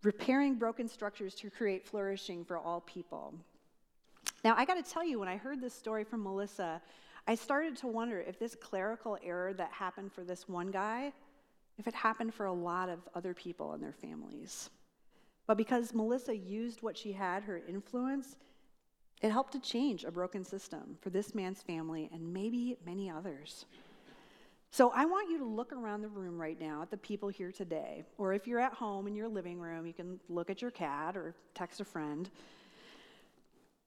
repairing 0.03 0.55
broken 0.55 0.89
structures 0.89 1.35
to 1.37 1.51
create 1.51 1.87
flourishing 1.87 2.45
for 2.45 2.59
all 2.59 2.81
people. 2.83 3.35
Now, 4.45 4.55
I 4.57 4.65
got 4.65 4.83
to 4.83 4.89
tell 4.89 5.05
you, 5.05 5.19
when 5.19 5.29
I 5.29 5.37
heard 5.37 5.61
this 5.61 5.75
story 5.75 6.05
from 6.05 6.23
Melissa, 6.23 6.81
I 7.27 7.35
started 7.35 7.77
to 7.79 7.89
wonder 7.89 8.21
if 8.21 8.39
this 8.39 8.55
clerical 8.55 9.19
error 9.23 9.53
that 9.55 9.73
happened 9.73 10.13
for 10.13 10.23
this 10.23 10.49
one 10.49 10.71
guy, 10.71 11.13
if 11.77 11.87
it 11.87 11.95
happened 11.95 12.35
for 12.35 12.47
a 12.47 12.53
lot 12.53 12.89
of 12.89 13.01
other 13.15 13.35
people 13.35 13.73
and 13.73 13.83
their 13.83 13.93
families. 13.93 14.71
But 15.47 15.57
because 15.57 15.95
Melissa 15.95 16.37
used 16.37 16.83
what 16.83 16.97
she 16.97 17.13
had, 17.13 17.43
her 17.43 17.61
influence, 17.69 18.37
it 19.21 19.31
helped 19.31 19.53
to 19.53 19.61
change 19.61 20.05
a 20.05 20.11
broken 20.13 20.45
system 20.45 20.97
for 21.01 21.11
this 21.11 21.35
man's 21.35 21.63
family 21.63 22.09
and 22.13 22.33
maybe 22.33 22.77
many 22.87 23.11
others. 23.11 23.65
So 24.71 24.93
I 24.95 25.07
want 25.07 25.31
you 25.31 25.39
to 25.39 25.45
look 25.45 25.73
around 25.73 26.03
the 26.03 26.09
room 26.09 26.39
right 26.39 26.61
now 26.61 26.83
at 26.83 26.91
the 26.91 26.97
people 26.97 27.29
here 27.29 27.51
today. 27.51 28.05
Or 28.19 28.35
if 28.35 28.47
you're 28.47 28.61
at 28.61 28.75
home 28.75 29.07
in 29.07 29.15
your 29.15 29.29
living 29.29 29.59
room, 29.59 29.87
you 29.87 29.95
can 29.95 30.21
look 30.29 30.51
at 30.51 30.61
your 30.61 30.71
cat 30.71 31.17
or 31.17 31.35
text 31.55 31.81
a 31.81 31.85
friend. 31.85 32.29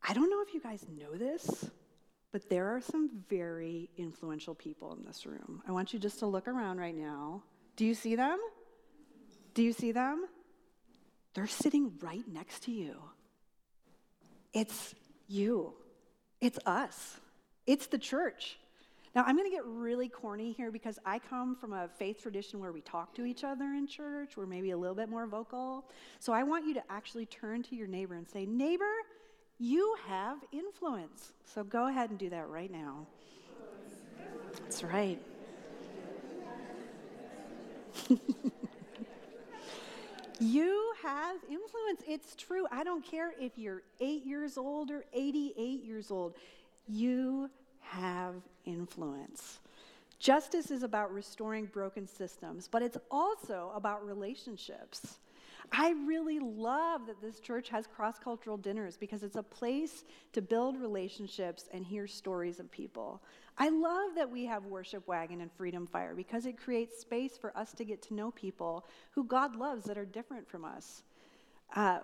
I 0.08 0.13
don't 0.13 0.30
know 0.30 0.41
if 0.41 0.54
you 0.54 0.60
guys 0.60 0.84
know 1.00 1.15
this, 1.15 1.70
but 2.32 2.50
there 2.50 2.76
are 2.76 2.82
some 2.82 3.10
very 3.30 3.89
influential 3.98 4.56
people 4.56 4.94
in 4.94 5.06
this 5.06 5.26
room. 5.26 5.62
I 5.67 5.72
want 5.72 5.94
you 5.94 6.00
just 6.00 6.20
to 6.20 6.26
look 6.26 6.48
around 6.48 6.80
right 6.80 6.96
now. 6.96 7.44
Do 7.76 7.86
you 7.86 7.94
see 7.94 8.15
them? 8.15 8.39
Do 9.54 9.62
you 9.62 9.74
see 9.74 9.91
them? 9.91 10.26
They're 11.34 11.48
sitting 11.48 11.94
right 12.02 12.24
next 12.28 12.63
to 12.63 12.72
you. 12.72 12.96
It's 14.54 14.96
you, 15.28 15.74
it's 16.41 16.60
us, 16.65 17.17
it's 17.65 17.88
the 17.88 17.98
church. 17.98 18.58
Now, 19.13 19.24
I'm 19.26 19.36
going 19.36 19.50
to 19.50 19.56
get 19.56 19.65
really 19.65 20.08
corny 20.08 20.54
here 20.54 20.71
because 20.71 20.97
I 21.06 21.19
come 21.19 21.56
from 21.56 21.74
a 21.74 21.88
faith 21.88 22.21
tradition 22.21 22.60
where 22.60 22.71
we 22.71 22.82
talk 22.82 23.13
to 23.15 23.26
each 23.26 23.43
other 23.43 23.65
in 23.65 23.86
church. 23.88 24.38
We're 24.38 24.45
maybe 24.45 24.71
a 24.71 24.78
little 24.78 24.95
bit 24.95 25.10
more 25.10 25.28
vocal. 25.28 25.86
So 26.19 26.32
I 26.32 26.43
want 26.43 26.65
you 26.65 26.74
to 26.76 26.84
actually 26.89 27.26
turn 27.26 27.62
to 27.63 27.76
your 27.76 27.88
neighbor 27.88 28.15
and 28.15 28.28
say, 28.28 28.45
Neighbor, 28.45 28.93
you 29.60 29.95
have 30.08 30.38
influence. 30.54 31.34
So 31.43 31.63
go 31.63 31.88
ahead 31.88 32.10
and 32.10 32.17
do 32.17 32.30
that 32.30 32.47
right 32.47 32.71
now. 32.71 33.06
That's 34.54 34.84
right. 34.84 35.19
You 40.41 40.93
have 41.04 41.36
influence. 41.43 42.02
It's 42.08 42.36
true. 42.36 42.65
I 42.71 42.84
don't 42.84 43.06
care 43.06 43.32
if 43.39 43.60
you're 43.60 43.84
eight 44.00 44.26
years 44.26 44.58
old 44.58 44.89
or 44.89 45.06
88 45.13 45.84
years 45.84 46.10
old. 46.10 46.34
You 46.88 47.52
have 47.91 48.36
influence. 48.65 49.60
Justice 50.17 50.71
is 50.71 50.84
about 50.84 51.13
restoring 51.13 51.65
broken 51.65 52.08
systems, 52.08 52.67
but 52.67 52.82
it's 52.82 52.97
also 53.10 53.71
about 53.75 54.06
relationships. 54.06 55.17
I 55.71 55.91
really 56.06 56.39
love 56.39 57.08
that 57.08 57.21
this 57.21 57.39
church 57.39 57.69
has 57.69 57.88
cross 57.88 58.19
cultural 58.19 58.58
dinners 58.58 58.97
because 58.97 59.23
it's 59.23 59.36
a 59.36 59.43
place 59.43 60.04
to 60.34 60.41
build 60.41 60.77
relationships 60.80 61.65
and 61.73 61.86
hear 61.86 62.08
stories 62.08 62.60
of 62.60 62.71
people. 62.71 63.21
I 63.58 63.69
love 63.69 64.15
that 64.15 64.30
we 64.30 64.45
have 64.45 64.65
Worship 64.65 65.08
Wagon 65.08 65.41
and 65.41 65.51
Freedom 65.51 65.86
Fire 65.86 66.13
because 66.15 66.45
it 66.45 66.58
creates 66.58 66.99
space 66.99 67.38
for 67.38 67.56
us 67.58 67.73
to 67.73 67.84
get 67.84 68.01
to 68.04 68.13
know 68.13 68.32
people 68.32 68.86
who 69.12 69.23
God 69.23 69.56
loves 69.56 69.86
that 69.86 69.97
are 69.97 70.06
different 70.06 70.47
from 70.47 70.65
us. 70.65 71.04
Uh, 71.75 71.99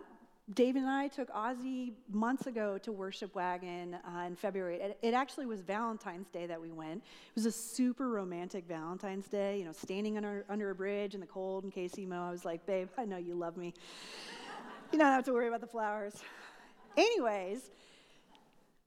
David 0.53 0.83
and 0.83 0.89
I 0.89 1.09
took 1.09 1.29
Ozzy 1.33 1.91
months 2.09 2.47
ago 2.47 2.77
to 2.77 2.91
Worship 2.93 3.35
Wagon 3.35 3.95
uh, 3.95 4.21
in 4.21 4.35
February. 4.35 4.79
It, 4.79 4.97
it, 5.01 5.13
actually 5.13 5.45
was 5.45 5.59
Valentine's 5.59 6.29
Day 6.29 6.45
that 6.45 6.61
we 6.61 6.71
went. 6.71 7.03
It 7.03 7.35
was 7.35 7.45
a 7.45 7.51
super 7.51 8.07
romantic 8.07 8.65
Valentine's 8.65 9.27
Day, 9.27 9.59
you 9.59 9.65
know, 9.65 9.73
standing 9.73 10.15
under, 10.15 10.45
under 10.47 10.69
a 10.69 10.75
bridge 10.75 11.15
in 11.15 11.19
the 11.19 11.25
cold 11.25 11.65
in 11.65 11.71
KCMO. 11.71 12.29
I 12.29 12.31
was 12.31 12.45
like, 12.45 12.65
babe, 12.65 12.87
I 12.97 13.03
know 13.03 13.17
you 13.17 13.35
love 13.35 13.57
me. 13.57 13.73
you 14.93 14.99
don't 14.99 15.11
have 15.11 15.25
to 15.25 15.33
worry 15.33 15.49
about 15.49 15.59
the 15.59 15.67
flowers. 15.67 16.15
Anyways, 16.95 17.69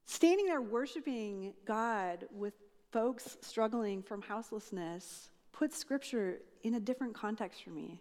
standing 0.07 0.47
there 0.47 0.63
worshiping 0.63 1.53
God 1.67 2.25
with 2.33 2.55
folks 2.91 3.37
struggling 3.43 4.03
from 4.03 4.23
houselessness 4.23 5.29
put 5.53 5.75
scripture 5.75 6.39
in 6.63 6.75
a 6.75 6.81
different 6.81 7.13
context 7.13 7.63
for 7.63 7.71
me. 7.71 8.01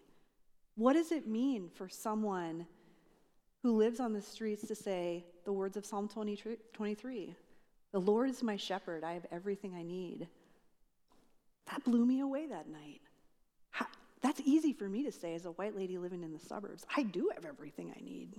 What 0.76 0.94
does 0.94 1.12
it 1.12 1.28
mean 1.28 1.68
for 1.74 1.90
someone? 1.90 2.66
Who 3.62 3.76
lives 3.76 4.00
on 4.00 4.12
the 4.12 4.22
streets 4.22 4.66
to 4.68 4.74
say 4.74 5.24
the 5.44 5.52
words 5.52 5.76
of 5.76 5.84
Psalm 5.84 6.08
23 6.08 7.34
The 7.92 7.98
Lord 7.98 8.30
is 8.30 8.42
my 8.42 8.56
shepherd, 8.56 9.04
I 9.04 9.14
have 9.14 9.26
everything 9.30 9.74
I 9.74 9.82
need. 9.82 10.28
That 11.70 11.84
blew 11.84 12.04
me 12.04 12.20
away 12.20 12.46
that 12.46 12.68
night. 12.68 13.00
That's 14.22 14.40
easy 14.44 14.72
for 14.72 14.88
me 14.88 15.04
to 15.04 15.12
say 15.12 15.34
as 15.34 15.46
a 15.46 15.52
white 15.52 15.74
lady 15.74 15.96
living 15.96 16.22
in 16.22 16.32
the 16.32 16.38
suburbs. 16.38 16.84
I 16.94 17.02
do 17.02 17.30
have 17.34 17.44
everything 17.44 17.92
I 17.96 18.04
need. 18.04 18.34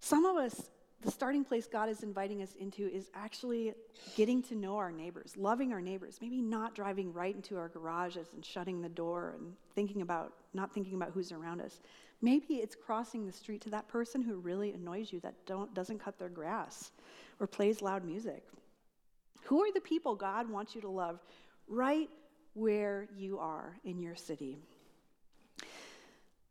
Some 0.00 0.24
of 0.24 0.36
us, 0.36 0.70
the 1.02 1.10
starting 1.10 1.44
place 1.44 1.66
God 1.66 1.90
is 1.90 2.02
inviting 2.02 2.42
us 2.42 2.54
into 2.58 2.86
is 2.86 3.10
actually 3.14 3.74
getting 4.16 4.42
to 4.44 4.54
know 4.54 4.76
our 4.78 4.90
neighbors, 4.90 5.36
loving 5.36 5.72
our 5.72 5.82
neighbors, 5.82 6.18
maybe 6.22 6.40
not 6.40 6.74
driving 6.74 7.12
right 7.12 7.34
into 7.34 7.58
our 7.58 7.68
garages 7.68 8.28
and 8.34 8.44
shutting 8.44 8.80
the 8.80 8.88
door 8.88 9.34
and 9.38 9.52
thinking 9.74 10.00
about, 10.00 10.32
not 10.54 10.72
thinking 10.72 10.94
about 10.94 11.10
who's 11.12 11.30
around 11.30 11.60
us, 11.60 11.80
Maybe 12.22 12.54
it's 12.56 12.74
crossing 12.74 13.26
the 13.26 13.32
street 13.32 13.62
to 13.62 13.70
that 13.70 13.88
person 13.88 14.20
who 14.22 14.36
really 14.36 14.72
annoys 14.72 15.12
you 15.12 15.20
that 15.20 15.34
don't, 15.46 15.72
doesn't 15.74 15.98
cut 15.98 16.18
their 16.18 16.28
grass 16.28 16.90
or 17.38 17.46
plays 17.46 17.80
loud 17.80 18.04
music. 18.04 18.44
Who 19.44 19.62
are 19.62 19.72
the 19.72 19.80
people 19.80 20.14
God 20.14 20.48
wants 20.48 20.74
you 20.74 20.80
to 20.82 20.88
love 20.88 21.20
right 21.66 22.10
where 22.54 23.08
you 23.16 23.38
are 23.38 23.78
in 23.84 23.98
your 23.98 24.14
city? 24.14 24.58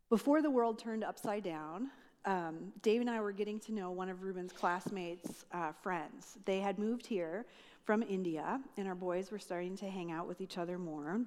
Before 0.08 0.42
the 0.42 0.50
world 0.50 0.78
turned 0.78 1.04
upside 1.04 1.44
down, 1.44 1.90
um, 2.24 2.72
Dave 2.82 3.00
and 3.00 3.08
I 3.08 3.20
were 3.20 3.32
getting 3.32 3.60
to 3.60 3.72
know 3.72 3.92
one 3.92 4.08
of 4.08 4.22
Ruben's 4.22 4.52
classmates' 4.52 5.44
uh, 5.52 5.72
friends. 5.72 6.36
They 6.44 6.58
had 6.58 6.78
moved 6.78 7.06
here 7.06 7.46
from 7.84 8.02
India, 8.02 8.60
and 8.76 8.88
our 8.88 8.96
boys 8.96 9.30
were 9.30 9.38
starting 9.38 9.76
to 9.76 9.88
hang 9.88 10.10
out 10.10 10.26
with 10.26 10.40
each 10.40 10.58
other 10.58 10.78
more. 10.78 11.20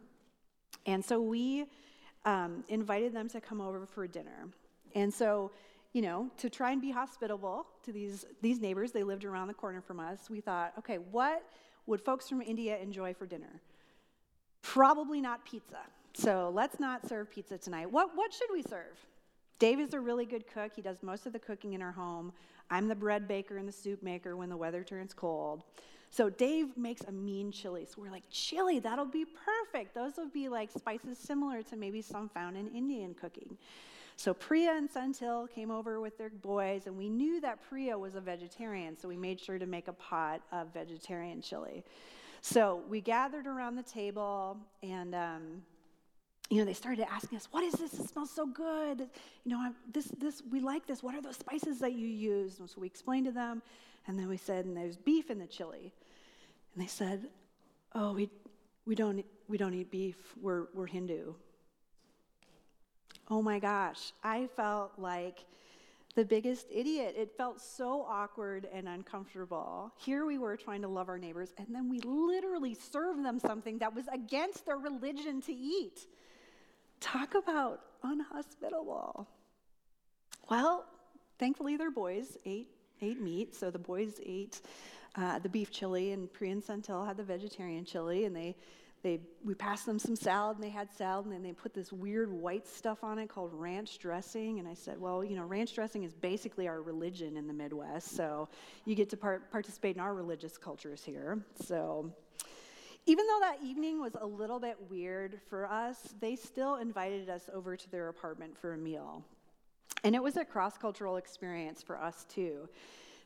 And 0.86 1.04
so 1.04 1.22
we 1.22 1.66
um, 2.26 2.64
invited 2.70 3.14
them 3.14 3.30
to 3.30 3.42
come 3.42 3.62
over 3.62 3.86
for 3.86 4.08
dinner. 4.08 4.50
And 4.96 5.14
so, 5.14 5.52
you 5.94 6.02
know, 6.02 6.30
to 6.38 6.50
try 6.50 6.72
and 6.72 6.82
be 6.82 6.92
hospitable 6.92 7.66
to 7.84 7.92
these, 7.92 8.26
these 8.42 8.60
neighbors, 8.60 8.92
they 8.92 9.04
lived 9.04 9.26
around 9.26 9.48
the 9.48 9.54
corner 9.54 9.82
from 9.82 10.00
us, 10.00 10.30
we 10.30 10.42
thought, 10.42 10.74
okay, 10.80 10.98
what 11.12 11.44
would 11.86 12.02
folks 12.02 12.30
from 12.30 12.42
India 12.42 12.78
enjoy 12.78 13.14
for 13.14 13.26
dinner? 13.26 13.62
Probably 14.62 15.20
not 15.20 15.46
pizza. 15.46 15.80
So 16.14 16.52
let's 16.54 16.80
not 16.80 17.08
serve 17.08 17.30
pizza 17.30 17.58
tonight. 17.58 17.92
What, 17.92 18.12
what 18.16 18.34
should 18.34 18.50
we 18.52 18.62
serve? 18.62 18.98
Dave 19.60 19.80
is 19.80 19.94
a 19.94 20.00
really 20.00 20.26
good 20.26 20.46
cook. 20.48 20.74
He 20.76 20.82
does 20.82 20.98
most 21.02 21.26
of 21.26 21.34
the 21.34 21.40
cooking 21.40 21.74
in 21.74 21.82
our 21.82 21.92
home. 21.92 22.32
I'm 22.70 22.88
the 22.88 22.96
bread 22.96 23.28
baker 23.28 23.58
and 23.58 23.68
the 23.68 23.74
soup 23.74 24.02
maker 24.02 24.36
when 24.36 24.50
the 24.50 24.58
weather 24.58 24.84
turns 24.84 25.14
cold. 25.14 25.64
So 26.14 26.30
Dave 26.30 26.78
makes 26.78 27.02
a 27.06 27.12
mean 27.12 27.52
chili. 27.52 27.88
So 27.88 28.00
we're 28.00 28.12
like, 28.12 28.30
chili, 28.30 28.78
that'll 28.78 29.04
be 29.04 29.26
perfect. 29.26 29.96
Those 29.96 30.18
would 30.18 30.32
be 30.32 30.48
like 30.48 30.70
spices 30.70 31.18
similar 31.18 31.64
to 31.64 31.76
maybe 31.76 32.04
some 32.04 32.30
found 32.30 32.56
in 32.56 32.68
Indian 32.68 33.16
cooking. 33.16 33.58
So 34.16 34.32
Priya 34.32 34.76
and 34.78 34.88
Senthil 34.94 35.50
came 35.50 35.72
over 35.72 36.00
with 36.00 36.20
their 36.20 36.30
boys, 36.30 36.86
and 36.86 36.96
we 36.96 37.10
knew 37.10 37.42
that 37.42 37.68
Priya 37.68 37.98
was 37.98 38.14
a 38.14 38.22
vegetarian, 38.22 38.96
so 38.96 39.08
we 39.08 39.18
made 39.18 39.40
sure 39.40 39.58
to 39.58 39.66
make 39.66 39.88
a 39.88 39.94
pot 39.94 40.44
of 40.52 40.72
vegetarian 40.72 41.42
chili. 41.42 41.84
So 42.42 42.84
we 42.88 43.02
gathered 43.02 43.48
around 43.48 43.76
the 43.76 43.82
table, 43.82 44.58
and 44.84 45.16
um, 45.16 45.64
you 46.52 46.60
know, 46.60 46.66
they 46.66 46.74
started 46.74 47.08
asking 47.10 47.40
us, 47.40 47.48
"What 47.50 47.64
is 47.64 47.74
this? 47.74 47.96
It 47.96 48.08
smells 48.08 48.30
so 48.30 48.46
good. 48.46 49.10
You 49.46 49.52
know, 49.52 49.60
I'm, 49.60 49.74
this, 49.92 50.06
this, 50.20 50.44
we 50.52 50.60
like 50.60 50.86
this. 50.86 51.02
What 51.02 51.16
are 51.16 51.22
those 51.24 51.38
spices 51.38 51.80
that 51.80 51.94
you 51.94 52.08
use?" 52.08 52.60
And 52.60 52.70
so 52.70 52.82
we 52.82 52.86
explained 52.86 53.26
to 53.26 53.32
them, 53.32 53.64
and 54.06 54.20
then 54.20 54.28
we 54.28 54.38
said, 54.38 54.66
"And 54.66 54.78
there's 54.78 54.96
beef 54.96 55.32
in 55.32 55.40
the 55.40 55.48
chili." 55.48 55.92
And 56.74 56.84
they 56.84 56.88
said, 56.88 57.28
Oh, 57.94 58.14
we, 58.14 58.30
we, 58.86 58.96
don't, 58.96 59.24
we 59.48 59.58
don't 59.58 59.74
eat 59.74 59.92
beef, 59.92 60.16
we're, 60.42 60.66
we're 60.74 60.88
Hindu. 60.88 61.34
Oh 63.30 63.42
my 63.42 63.60
gosh, 63.60 64.14
I 64.24 64.48
felt 64.56 64.94
like 64.98 65.46
the 66.16 66.26
biggest 66.26 66.68
idiot. 66.72 67.16
It 67.18 67.32
felt 67.38 67.62
so 67.62 68.06
awkward 68.08 68.68
and 68.74 68.88
uncomfortable. 68.88 69.92
Here 69.98 70.26
we 70.26 70.38
were 70.38 70.58
trying 70.58 70.82
to 70.82 70.88
love 70.88 71.10
our 71.10 71.18
neighbors, 71.18 71.54
and 71.58 71.68
then 71.70 71.90
we 71.90 72.00
literally 72.02 72.74
served 72.74 73.24
them 73.24 73.40
something 73.40 73.80
that 73.80 73.94
was 73.94 74.06
against 74.14 74.66
their 74.66 74.78
religion 74.78 75.42
to 75.44 75.54
eat. 75.54 76.08
Talk 77.00 77.36
about 77.36 77.82
unhospitable. 78.04 79.28
Well, 80.50 80.86
thankfully, 81.40 81.78
their 81.78 81.92
boys 81.92 82.38
ate, 82.46 82.70
ate 83.02 83.22
meat, 83.22 83.56
so 83.56 83.72
the 83.72 83.80
boys 83.80 84.20
ate 84.26 84.62
uh, 85.16 85.40
the 85.40 85.50
beef 85.50 85.72
chili, 85.72 86.12
and 86.12 86.32
Priya 86.32 86.54
and 86.54 86.64
Senthil 86.64 87.06
had 87.06 87.18
the 87.18 87.24
vegetarian 87.24 87.86
chili, 87.86 88.26
and 88.26 88.36
they, 88.36 88.56
they, 89.04 89.20
we 89.44 89.54
passed 89.54 89.86
them 89.86 90.00
some 90.00 90.16
salad, 90.16 90.58
and 90.58 90.64
they 90.64 90.70
had 90.70 90.92
salad, 90.92 91.26
and 91.26 91.34
then 91.34 91.44
they 91.44 91.52
put 91.52 91.74
this 91.74 91.92
weird 91.92 92.32
white 92.32 92.68
stuff 92.68 93.04
on 93.04 93.20
it 93.20 93.30
called 93.30 93.52
ranch 93.54 94.00
dressing. 94.00 94.60
And 94.60 94.68
I 94.68 94.74
said, 94.74 95.00
well, 95.00 95.24
you 95.24 95.36
know, 95.36 95.44
ranch 95.44 95.76
dressing 95.76 96.04
is 96.04 96.14
basically 96.14 96.68
our 96.68 96.82
religion 96.82 97.38
in 97.38 97.48
the 97.48 97.54
Midwest, 97.54 98.16
so 98.16 98.50
you 98.86 98.96
get 98.96 99.10
to 99.12 99.18
part- 99.18 99.52
participate 99.52 99.96
in 99.96 100.02
our 100.02 100.16
religious 100.16 100.58
cultures 100.58 101.04
here. 101.04 101.44
So, 101.64 102.12
even 103.06 103.28
though 103.28 103.40
that 103.42 103.58
evening 103.62 104.00
was 104.00 104.16
a 104.20 104.26
little 104.26 104.60
bit 104.60 104.78
weird 104.90 105.42
for 105.50 105.70
us, 105.70 106.16
they 106.22 106.38
still 106.38 106.76
invited 106.76 107.30
us 107.30 107.50
over 107.54 107.76
to 107.76 107.92
their 107.92 108.08
apartment 108.08 108.58
for 108.58 108.74
a 108.74 108.78
meal. 108.78 109.26
And 110.06 110.16
it 110.16 110.24
was 110.24 110.38
a 110.38 110.46
cross 110.46 110.78
cultural 110.78 111.18
experience 111.18 111.84
for 111.84 112.02
us 112.02 112.26
too. 112.30 112.70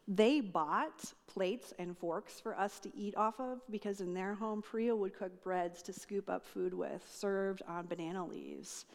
They 0.08 0.40
bought 0.40 1.14
plates 1.28 1.74
and 1.78 1.98
forks 1.98 2.40
for 2.40 2.58
us 2.58 2.80
to 2.80 2.96
eat 2.96 3.16
off 3.18 3.40
of 3.40 3.60
because 3.70 4.00
in 4.00 4.14
their 4.14 4.34
home, 4.34 4.62
Priya 4.62 4.96
would 4.96 5.14
cook 5.14 5.44
breads 5.44 5.82
to 5.84 5.94
scoop 5.94 6.30
up 6.30 6.46
food 6.46 6.74
with, 6.74 7.04
served 7.14 7.62
on 7.68 7.88
banana 7.88 8.26
leaves. 8.26 8.86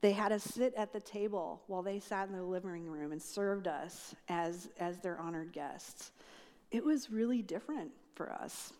They 0.00 0.12
had 0.12 0.32
us 0.32 0.42
sit 0.42 0.74
at 0.76 0.92
the 0.92 1.00
table 1.00 1.62
while 1.68 1.82
they 1.82 2.00
sat 2.00 2.28
in 2.28 2.34
the 2.34 2.42
living 2.42 2.86
room 2.86 3.12
and 3.12 3.22
served 3.22 3.68
us 3.68 4.14
as, 4.28 4.68
as 4.78 4.98
their 4.98 5.18
honored 5.18 5.52
guests. 5.52 6.10
It 6.70 6.84
was 6.84 7.10
really 7.10 7.40
different 7.40 7.92
for 8.14 8.32
us. 8.32 8.72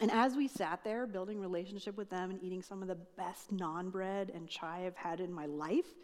And 0.00 0.10
as 0.10 0.36
we 0.36 0.48
sat 0.48 0.82
there 0.82 1.06
building 1.06 1.40
relationship 1.40 1.96
with 1.96 2.08
them 2.08 2.30
and 2.30 2.42
eating 2.42 2.62
some 2.62 2.80
of 2.80 2.88
the 2.88 2.96
best 3.18 3.54
naan 3.54 3.90
bread 3.90 4.30
and 4.34 4.48
chai 4.48 4.86
I've 4.86 4.96
had 4.96 5.20
in 5.20 5.32
my 5.32 5.46
life, 5.46 5.94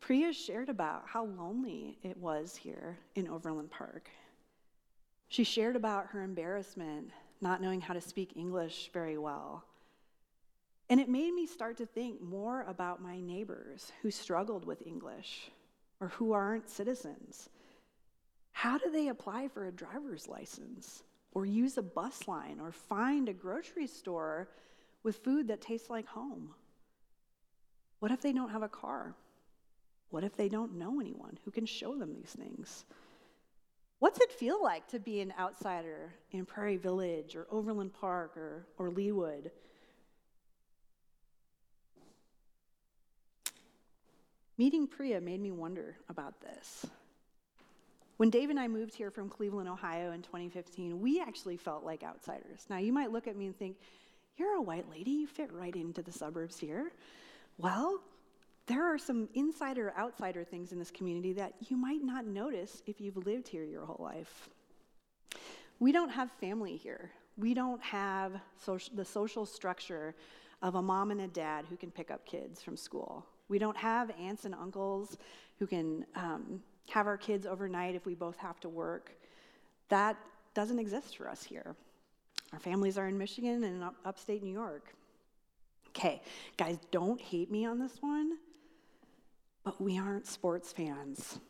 Priya 0.00 0.32
shared 0.32 0.68
about 0.68 1.04
how 1.06 1.24
lonely 1.24 1.98
it 2.02 2.16
was 2.16 2.56
here 2.56 2.98
in 3.14 3.28
Overland 3.28 3.70
Park. 3.70 4.08
She 5.28 5.44
shared 5.44 5.76
about 5.76 6.06
her 6.08 6.22
embarrassment, 6.22 7.10
not 7.40 7.60
knowing 7.60 7.80
how 7.80 7.94
to 7.94 8.00
speak 8.00 8.36
English 8.36 8.90
very 8.92 9.18
well. 9.18 9.64
And 10.88 11.00
it 11.00 11.08
made 11.08 11.34
me 11.34 11.46
start 11.46 11.76
to 11.78 11.86
think 11.86 12.22
more 12.22 12.62
about 12.68 13.02
my 13.02 13.20
neighbors 13.20 13.90
who 14.02 14.10
struggled 14.10 14.64
with 14.64 14.86
English 14.86 15.50
or 16.00 16.08
who 16.08 16.32
aren't 16.32 16.68
citizens. 16.68 17.48
How 18.52 18.78
do 18.78 18.90
they 18.90 19.08
apply 19.08 19.48
for 19.48 19.66
a 19.66 19.72
driver's 19.72 20.28
license 20.28 21.02
or 21.32 21.44
use 21.44 21.76
a 21.76 21.82
bus 21.82 22.28
line 22.28 22.60
or 22.60 22.70
find 22.70 23.28
a 23.28 23.34
grocery 23.34 23.86
store 23.86 24.48
with 25.02 25.16
food 25.16 25.48
that 25.48 25.60
tastes 25.60 25.90
like 25.90 26.06
home? 26.06 26.54
What 27.98 28.12
if 28.12 28.20
they 28.20 28.32
don't 28.32 28.50
have 28.50 28.62
a 28.62 28.68
car? 28.68 29.14
What 30.10 30.24
if 30.24 30.36
they 30.36 30.48
don't 30.48 30.78
know 30.78 31.00
anyone 31.00 31.38
who 31.44 31.50
can 31.50 31.66
show 31.66 31.96
them 31.96 32.14
these 32.14 32.34
things? 32.36 32.84
What's 33.98 34.20
it 34.20 34.30
feel 34.30 34.62
like 34.62 34.86
to 34.88 34.98
be 34.98 35.20
an 35.20 35.32
outsider 35.38 36.14
in 36.30 36.44
Prairie 36.44 36.76
Village 36.76 37.34
or 37.34 37.46
Overland 37.50 37.94
Park 37.94 38.36
or, 38.36 38.66
or 38.78 38.90
Leawood? 38.90 39.50
Meeting 44.58 44.86
Priya 44.86 45.20
made 45.20 45.40
me 45.40 45.50
wonder 45.50 45.96
about 46.08 46.40
this. 46.40 46.86
When 48.16 48.30
Dave 48.30 48.48
and 48.48 48.58
I 48.58 48.68
moved 48.68 48.94
here 48.94 49.10
from 49.10 49.28
Cleveland, 49.28 49.68
Ohio 49.68 50.12
in 50.12 50.22
2015, 50.22 51.00
we 51.00 51.20
actually 51.20 51.58
felt 51.58 51.84
like 51.84 52.02
outsiders. 52.02 52.64
Now, 52.70 52.78
you 52.78 52.92
might 52.92 53.12
look 53.12 53.26
at 53.26 53.36
me 53.36 53.46
and 53.46 53.58
think, 53.58 53.76
You're 54.38 54.56
a 54.56 54.62
white 54.62 54.88
lady, 54.90 55.10
you 55.10 55.26
fit 55.26 55.52
right 55.52 55.74
into 55.74 56.02
the 56.02 56.12
suburbs 56.12 56.58
here. 56.58 56.92
Well, 57.58 58.00
there 58.66 58.84
are 58.84 58.98
some 58.98 59.28
insider 59.34 59.94
outsider 59.96 60.44
things 60.44 60.72
in 60.72 60.78
this 60.78 60.90
community 60.90 61.32
that 61.34 61.54
you 61.68 61.76
might 61.76 62.02
not 62.02 62.26
notice 62.26 62.82
if 62.86 63.00
you've 63.00 63.16
lived 63.16 63.46
here 63.46 63.64
your 63.64 63.84
whole 63.84 64.00
life. 64.00 64.48
We 65.78 65.92
don't 65.92 66.08
have 66.08 66.30
family 66.32 66.76
here. 66.76 67.10
We 67.38 67.54
don't 67.54 67.82
have 67.82 68.32
social, 68.58 68.94
the 68.96 69.04
social 69.04 69.46
structure 69.46 70.14
of 70.62 70.74
a 70.74 70.82
mom 70.82 71.10
and 71.10 71.20
a 71.20 71.28
dad 71.28 71.66
who 71.68 71.76
can 71.76 71.90
pick 71.90 72.10
up 72.10 72.24
kids 72.24 72.62
from 72.62 72.76
school. 72.76 73.24
We 73.48 73.58
don't 73.58 73.76
have 73.76 74.10
aunts 74.18 74.46
and 74.46 74.54
uncles 74.54 75.18
who 75.58 75.66
can 75.66 76.04
um, 76.16 76.62
have 76.88 77.06
our 77.06 77.16
kids 77.16 77.46
overnight 77.46 77.94
if 77.94 78.06
we 78.06 78.14
both 78.14 78.36
have 78.38 78.58
to 78.60 78.68
work. 78.68 79.12
That 79.90 80.16
doesn't 80.54 80.78
exist 80.78 81.16
for 81.16 81.28
us 81.28 81.44
here. 81.44 81.76
Our 82.52 82.58
families 82.58 82.96
are 82.96 83.06
in 83.06 83.18
Michigan 83.18 83.64
and 83.64 83.84
up, 83.84 83.94
upstate 84.04 84.42
New 84.42 84.52
York. 84.52 84.94
Okay, 85.90 86.22
guys, 86.56 86.78
don't 86.90 87.20
hate 87.20 87.50
me 87.50 87.64
on 87.64 87.78
this 87.78 87.96
one, 88.00 88.38
but 89.66 89.80
we 89.80 89.98
aren't 89.98 90.28
sports 90.28 90.72
fans. 90.72 91.40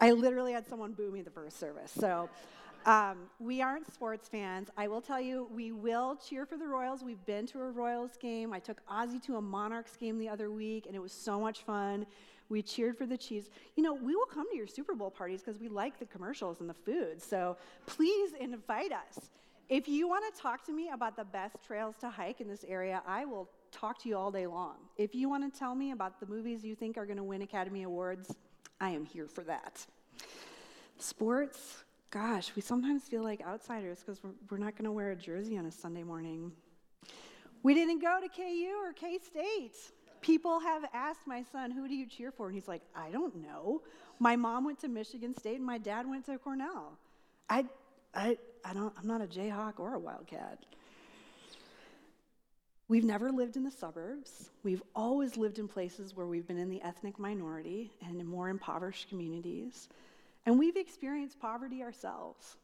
I 0.00 0.12
literally 0.12 0.54
had 0.54 0.66
someone 0.66 0.92
boo 0.94 1.10
me 1.10 1.20
the 1.20 1.30
first 1.30 1.60
service. 1.60 1.92
So 1.92 2.30
um, 2.86 3.18
we 3.38 3.60
aren't 3.60 3.92
sports 3.92 4.28
fans. 4.28 4.70
I 4.78 4.88
will 4.88 5.02
tell 5.02 5.20
you, 5.20 5.46
we 5.54 5.72
will 5.72 6.16
cheer 6.16 6.46
for 6.46 6.56
the 6.56 6.66
Royals. 6.66 7.04
We've 7.04 7.24
been 7.26 7.46
to 7.48 7.60
a 7.60 7.70
Royals 7.70 8.16
game. 8.16 8.54
I 8.54 8.60
took 8.60 8.80
Ozzy 8.86 9.22
to 9.26 9.36
a 9.36 9.42
Monarchs 9.42 9.94
game 9.94 10.18
the 10.18 10.30
other 10.30 10.50
week, 10.50 10.86
and 10.86 10.96
it 10.96 11.00
was 11.00 11.12
so 11.12 11.38
much 11.38 11.64
fun. 11.64 12.06
We 12.48 12.62
cheered 12.62 12.96
for 12.96 13.04
the 13.04 13.18
Chiefs. 13.18 13.50
You 13.76 13.82
know, 13.82 13.92
we 13.92 14.16
will 14.16 14.24
come 14.24 14.50
to 14.50 14.56
your 14.56 14.66
Super 14.66 14.94
Bowl 14.94 15.10
parties 15.10 15.42
because 15.42 15.60
we 15.60 15.68
like 15.68 15.98
the 15.98 16.06
commercials 16.06 16.60
and 16.60 16.68
the 16.68 16.74
food. 16.74 17.20
So 17.20 17.58
please 17.84 18.30
invite 18.40 18.90
us. 18.90 19.28
If 19.68 19.86
you 19.86 20.08
want 20.08 20.34
to 20.34 20.40
talk 20.40 20.64
to 20.64 20.72
me 20.72 20.88
about 20.88 21.16
the 21.16 21.24
best 21.24 21.56
trails 21.62 21.94
to 22.00 22.08
hike 22.08 22.40
in 22.40 22.48
this 22.48 22.64
area, 22.66 23.02
I 23.06 23.26
will 23.26 23.50
talk 23.72 24.00
to 24.02 24.08
you 24.08 24.16
all 24.16 24.30
day 24.30 24.46
long. 24.46 24.76
If 24.96 25.14
you 25.14 25.28
want 25.28 25.52
to 25.52 25.58
tell 25.58 25.74
me 25.74 25.90
about 25.90 26.20
the 26.20 26.26
movies 26.26 26.64
you 26.64 26.74
think 26.74 26.96
are 26.96 27.06
going 27.06 27.16
to 27.16 27.24
win 27.24 27.42
Academy 27.42 27.82
Awards, 27.82 28.34
I 28.80 28.90
am 28.90 29.04
here 29.04 29.26
for 29.26 29.42
that. 29.44 29.84
Sports, 30.98 31.84
gosh, 32.10 32.52
we 32.54 32.62
sometimes 32.62 33.04
feel 33.04 33.22
like 33.22 33.40
outsiders 33.40 34.00
because 34.00 34.22
we're, 34.22 34.30
we're 34.50 34.58
not 34.58 34.76
going 34.76 34.84
to 34.84 34.92
wear 34.92 35.10
a 35.10 35.16
jersey 35.16 35.56
on 35.58 35.66
a 35.66 35.72
Sunday 35.72 36.02
morning. 36.02 36.52
We 37.62 37.74
didn't 37.74 38.00
go 38.00 38.20
to 38.20 38.28
KU 38.28 38.74
or 38.84 38.92
K 38.92 39.18
State. 39.18 39.76
People 40.20 40.60
have 40.60 40.84
asked 40.92 41.26
my 41.26 41.42
son, 41.50 41.70
Who 41.70 41.88
do 41.88 41.94
you 41.94 42.06
cheer 42.06 42.30
for? 42.30 42.46
And 42.46 42.54
he's 42.54 42.68
like, 42.68 42.82
I 42.94 43.10
don't 43.10 43.34
know. 43.36 43.82
My 44.18 44.36
mom 44.36 44.64
went 44.64 44.80
to 44.80 44.88
Michigan 44.88 45.34
State 45.36 45.56
and 45.56 45.66
my 45.66 45.78
dad 45.78 46.08
went 46.08 46.26
to 46.26 46.38
Cornell. 46.38 46.98
I, 47.50 47.64
I, 48.14 48.36
I 48.64 48.72
don't, 48.72 48.92
I'm 48.96 49.06
not 49.06 49.20
a 49.20 49.26
Jayhawk 49.26 49.78
or 49.78 49.94
a 49.94 49.98
Wildcat. 49.98 50.64
We've 52.92 53.04
never 53.04 53.32
lived 53.32 53.56
in 53.56 53.64
the 53.64 53.70
suburbs. 53.70 54.50
We've 54.64 54.82
always 54.94 55.38
lived 55.38 55.58
in 55.58 55.66
places 55.66 56.14
where 56.14 56.26
we've 56.26 56.46
been 56.46 56.58
in 56.58 56.68
the 56.68 56.82
ethnic 56.82 57.18
minority 57.18 57.90
and 58.06 58.20
in 58.20 58.26
more 58.26 58.50
impoverished 58.50 59.08
communities. 59.08 59.88
And 60.44 60.58
we've 60.58 60.76
experienced 60.76 61.40
poverty 61.40 61.82
ourselves. 61.82 62.58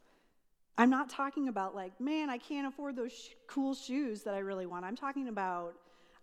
I'm 0.77 0.91
not 0.91 1.09
talking 1.09 1.49
about, 1.49 1.75
like, 1.75 1.99
man, 1.99 2.29
I 2.29 2.37
can't 2.37 2.67
afford 2.67 2.95
those 2.95 3.11
sh- 3.11 3.31
cool 3.47 3.75
shoes 3.75 4.23
that 4.25 4.35
I 4.35 4.41
really 4.41 4.67
want. 4.67 4.85
I'm 4.85 4.97
talking 4.97 5.29
about, 5.29 5.73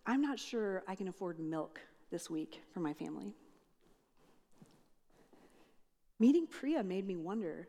I'm 0.06 0.22
not 0.22 0.38
sure 0.38 0.84
I 0.86 0.94
can 0.94 1.08
afford 1.08 1.40
milk 1.40 1.80
this 2.12 2.30
week 2.30 2.62
for 2.72 2.78
my 2.78 2.92
family. 2.92 3.34
Meeting 6.20 6.46
Priya 6.46 6.84
made 6.84 7.08
me 7.08 7.16
wonder 7.16 7.66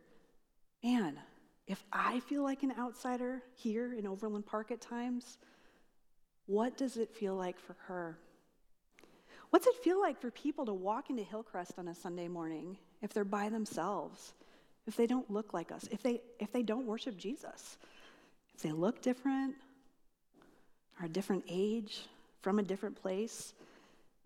man, 0.83 1.17
if 1.65 1.83
I 1.91 2.19
feel 2.19 2.43
like 2.43 2.61
an 2.61 2.73
outsider 2.77 3.41
here 3.55 3.95
in 3.95 4.05
Overland 4.05 4.45
Park 4.45 4.69
at 4.69 4.79
times, 4.79 5.39
what 6.47 6.77
does 6.77 6.97
it 6.97 7.13
feel 7.13 7.35
like 7.35 7.59
for 7.59 7.75
her? 7.87 8.17
What's 9.49 9.67
it 9.67 9.75
feel 9.83 10.01
like 10.01 10.19
for 10.19 10.31
people 10.31 10.65
to 10.65 10.73
walk 10.73 11.09
into 11.09 11.23
Hillcrest 11.23 11.73
on 11.77 11.87
a 11.87 11.95
Sunday 11.95 12.27
morning 12.27 12.77
if 13.01 13.13
they're 13.13 13.23
by 13.23 13.49
themselves, 13.49 14.33
if 14.87 14.95
they 14.95 15.07
don't 15.07 15.29
look 15.29 15.53
like 15.53 15.71
us, 15.71 15.87
if 15.91 16.01
they, 16.01 16.21
if 16.39 16.51
they 16.51 16.63
don't 16.63 16.85
worship 16.85 17.17
Jesus, 17.17 17.77
if 18.55 18.61
they 18.61 18.71
look 18.71 19.01
different, 19.01 19.55
are 20.99 21.05
a 21.05 21.09
different 21.09 21.43
age, 21.47 22.01
from 22.41 22.59
a 22.59 22.63
different 22.63 22.95
place? 22.95 23.53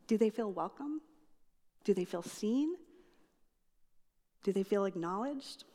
Do 0.08 0.18
they 0.18 0.30
feel 0.30 0.52
welcome? 0.52 1.02
Do 1.84 1.94
they 1.94 2.06
feel 2.06 2.24
seen? 2.24 2.76
Do 4.44 4.54
they 4.54 4.64
feel 4.64 4.86
acknowledged? 4.86 5.66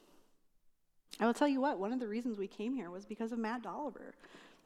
I 1.20 1.26
will 1.26 1.35
tell 1.35 1.48
you 1.48 1.61
what, 1.61 1.78
one 1.78 1.92
of 1.92 2.00
the 2.00 2.09
reasons 2.09 2.38
we 2.38 2.46
came 2.46 2.74
here 2.74 2.90
was 2.90 3.04
because 3.04 3.32
of 3.32 3.38
Matt 3.38 3.62
Dolliver. 3.62 4.14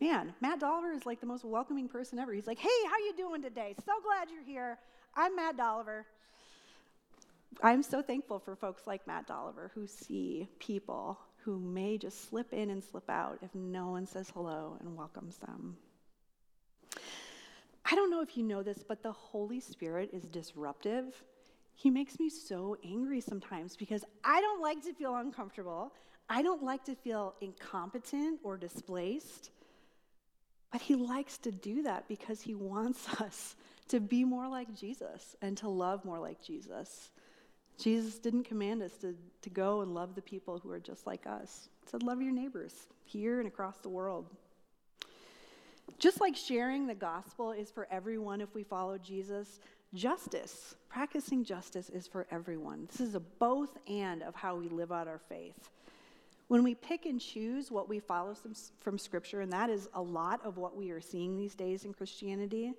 Man, 0.01 0.33
Matt 0.41 0.61
Dolliver 0.61 0.93
is 0.97 1.05
like 1.05 1.21
the 1.21 1.27
most 1.27 1.45
welcoming 1.45 1.87
person 1.87 2.19
ever. 2.19 2.33
He's 2.33 2.47
like, 2.47 2.59
"Hey, 2.59 2.69
how 2.89 2.97
you 2.99 3.13
doing 3.17 3.43
today? 3.43 3.75
So 3.85 3.93
glad 4.03 4.31
you're 4.31 4.43
here. 4.43 4.79
I'm 5.15 5.37
Matt 5.37 5.59
Dolliver." 5.59 6.07
I'm 7.63 7.83
so 7.83 8.01
thankful 8.01 8.39
for 8.39 8.57
folks 8.57 8.87
like 8.87 9.07
Matt 9.07 9.27
Dolliver 9.27 9.71
who 9.75 9.87
see 9.87 10.49
people 10.59 11.19
who 11.45 11.59
may 11.59 11.99
just 11.99 12.29
slip 12.29 12.53
in 12.53 12.71
and 12.71 12.83
slip 12.83 13.11
out 13.11 13.39
if 13.43 13.55
no 13.55 13.91
one 13.91 14.07
says 14.07 14.31
hello 14.31 14.79
and 14.81 14.97
welcomes 14.97 15.37
them. 15.37 15.77
I 17.85 17.95
don't 17.95 18.11
know 18.11 18.23
if 18.23 18.37
you 18.37 18.45
know 18.45 18.63
this, 18.63 18.83
but 18.87 19.03
the 19.03 19.13
Holy 19.13 19.61
Spirit 19.61 20.11
is 20.13 20.23
disruptive. 20.25 21.23
He 21.75 21.91
makes 21.91 22.19
me 22.19 22.31
so 22.31 22.77
angry 22.85 23.21
sometimes 23.21 23.77
because 23.77 24.05
I 24.25 24.41
don't 24.41 24.63
like 24.63 24.83
to 24.85 24.95
feel 24.95 25.17
uncomfortable. 25.17 25.93
I 26.29 26.43
don't 26.43 26.63
like 26.63 26.85
to 26.85 26.95
feel 26.95 27.35
incompetent 27.41 28.41
or 28.45 28.57
displaced. 28.57 29.51
But 30.71 30.81
he 30.83 30.95
likes 30.95 31.39
to 31.39 31.51
do 31.51 31.83
that 31.83 32.07
because 32.09 32.41
he 32.41 32.55
wants 32.55 33.09
us 33.21 33.57
to 33.89 34.01
be 34.01 34.25
more 34.25 34.49
like 34.49 34.75
Jesus 34.75 35.37
and 35.43 35.57
to 35.59 35.69
love 35.69 36.05
more 36.05 36.19
like 36.19 36.43
Jesus. 36.43 37.11
Jesus 37.77 38.19
didn't 38.19 38.45
command 38.45 38.83
us 38.83 38.93
to, 38.99 39.15
to 39.43 39.51
go 39.51 39.81
and 39.81 39.95
love 39.95 40.15
the 40.15 40.23
people 40.23 40.59
who 40.59 40.71
are 40.71 40.79
just 40.79 41.07
like 41.07 41.27
us. 41.27 41.69
He 41.83 41.91
said, 41.91 42.03
Love 42.03 42.21
your 42.21 42.33
neighbors 42.33 42.75
here 43.05 43.39
and 43.39 43.49
across 43.49 43.79
the 43.79 43.89
world. 43.89 44.27
Just 45.99 46.21
like 46.21 46.37
sharing 46.37 46.87
the 46.87 46.95
gospel 46.95 47.53
is 47.53 47.71
for 47.71 47.89
everyone 47.91 48.41
if 48.41 48.55
we 48.55 48.63
follow 48.63 48.97
Jesus, 48.99 49.61
justice, 49.95 50.75
practicing 50.89 51.45
justice 51.45 51.91
is 51.91 52.07
for 52.07 52.27
everyone. 52.31 52.87
This 52.91 53.01
is 53.01 53.15
a 53.15 53.21
both 53.21 53.77
and 53.89 54.23
of 54.23 54.35
how 54.35 54.57
we 54.57 54.69
live 54.69 54.93
out 54.93 55.09
our 55.09 55.21
faith. 55.29 55.71
When 56.51 56.65
we 56.65 56.75
pick 56.75 57.07
and 57.07 57.21
choose 57.21 57.71
what 57.71 57.89
we 57.89 58.01
follow 58.01 58.35
from 58.81 58.99
Scripture, 58.99 59.41
and 59.41 59.53
that 59.53 59.71
is 59.71 59.89
a 59.95 60.03
lot 60.03 60.45
of 60.45 60.57
what 60.57 60.77
we 60.77 60.91
are 60.91 61.01
seeing 61.01 61.37
these 61.37 61.55
days 61.55 61.85
in 61.85 61.95
Christianity, 61.95 62.73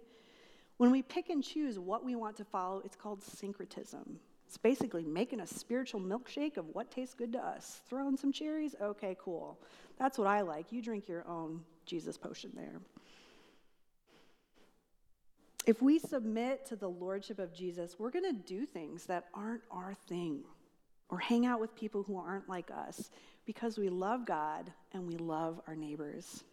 when 0.76 0.92
we 0.92 1.02
pick 1.02 1.30
and 1.30 1.42
choose 1.42 1.80
what 1.80 2.04
we 2.04 2.16
want 2.16 2.36
to 2.36 2.44
follow, 2.44 2.82
it's 2.84 2.98
called 2.98 3.24
syncretism. 3.24 4.20
It's 4.46 4.58
basically 4.58 5.06
making 5.06 5.40
a 5.40 5.48
spiritual 5.48 6.02
milkshake 6.02 6.58
of 6.58 6.66
what 6.74 6.92
tastes 6.92 7.14
good 7.14 7.32
to 7.32 7.40
us. 7.40 7.80
Throw 7.88 8.10
in 8.10 8.18
some 8.18 8.34
cherries? 8.34 8.76
Okay, 8.82 9.16
cool. 9.18 9.58
That's 9.98 10.18
what 10.18 10.28
I 10.28 10.42
like. 10.42 10.74
You 10.74 10.82
drink 10.82 11.08
your 11.08 11.26
own 11.26 11.62
Jesus 11.86 12.18
potion 12.18 12.52
there. 12.54 12.82
If 15.66 15.82
we 15.82 15.98
submit 15.98 16.66
to 16.66 16.76
the 16.76 16.90
lordship 16.90 17.40
of 17.40 17.54
Jesus, 17.54 17.96
we're 17.98 18.12
going 18.12 18.26
to 18.26 18.34
do 18.34 18.66
things 18.66 19.06
that 19.06 19.28
aren't 19.34 19.62
our 19.72 19.94
thing 19.94 20.44
or 21.12 21.20
hang 21.20 21.46
out 21.46 21.60
with 21.60 21.76
people 21.76 22.04
who 22.04 22.18
aren't 22.18 22.50
like 22.50 22.72
us 22.72 23.12
because 23.46 23.78
we 23.78 23.90
love 23.90 24.26
God 24.26 24.72
and 24.94 25.06
we 25.06 25.18
love 25.18 25.62
our 25.68 25.76
neighbors. 25.76 26.44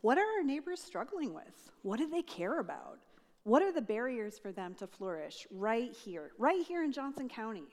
What 0.00 0.16
are 0.16 0.38
our 0.38 0.44
neighbors 0.44 0.80
struggling 0.80 1.34
with? 1.34 1.70
What 1.82 1.98
do 1.98 2.08
they 2.08 2.22
care 2.22 2.60
about? 2.60 2.98
What 3.44 3.62
are 3.62 3.72
the 3.72 3.82
barriers 3.82 4.38
for 4.38 4.52
them 4.52 4.74
to 4.76 4.86
flourish 4.86 5.46
right 5.50 5.92
here, 5.92 6.30
right 6.38 6.64
here 6.64 6.84
in 6.84 6.92
Johnson 6.92 7.28
County? 7.28 7.64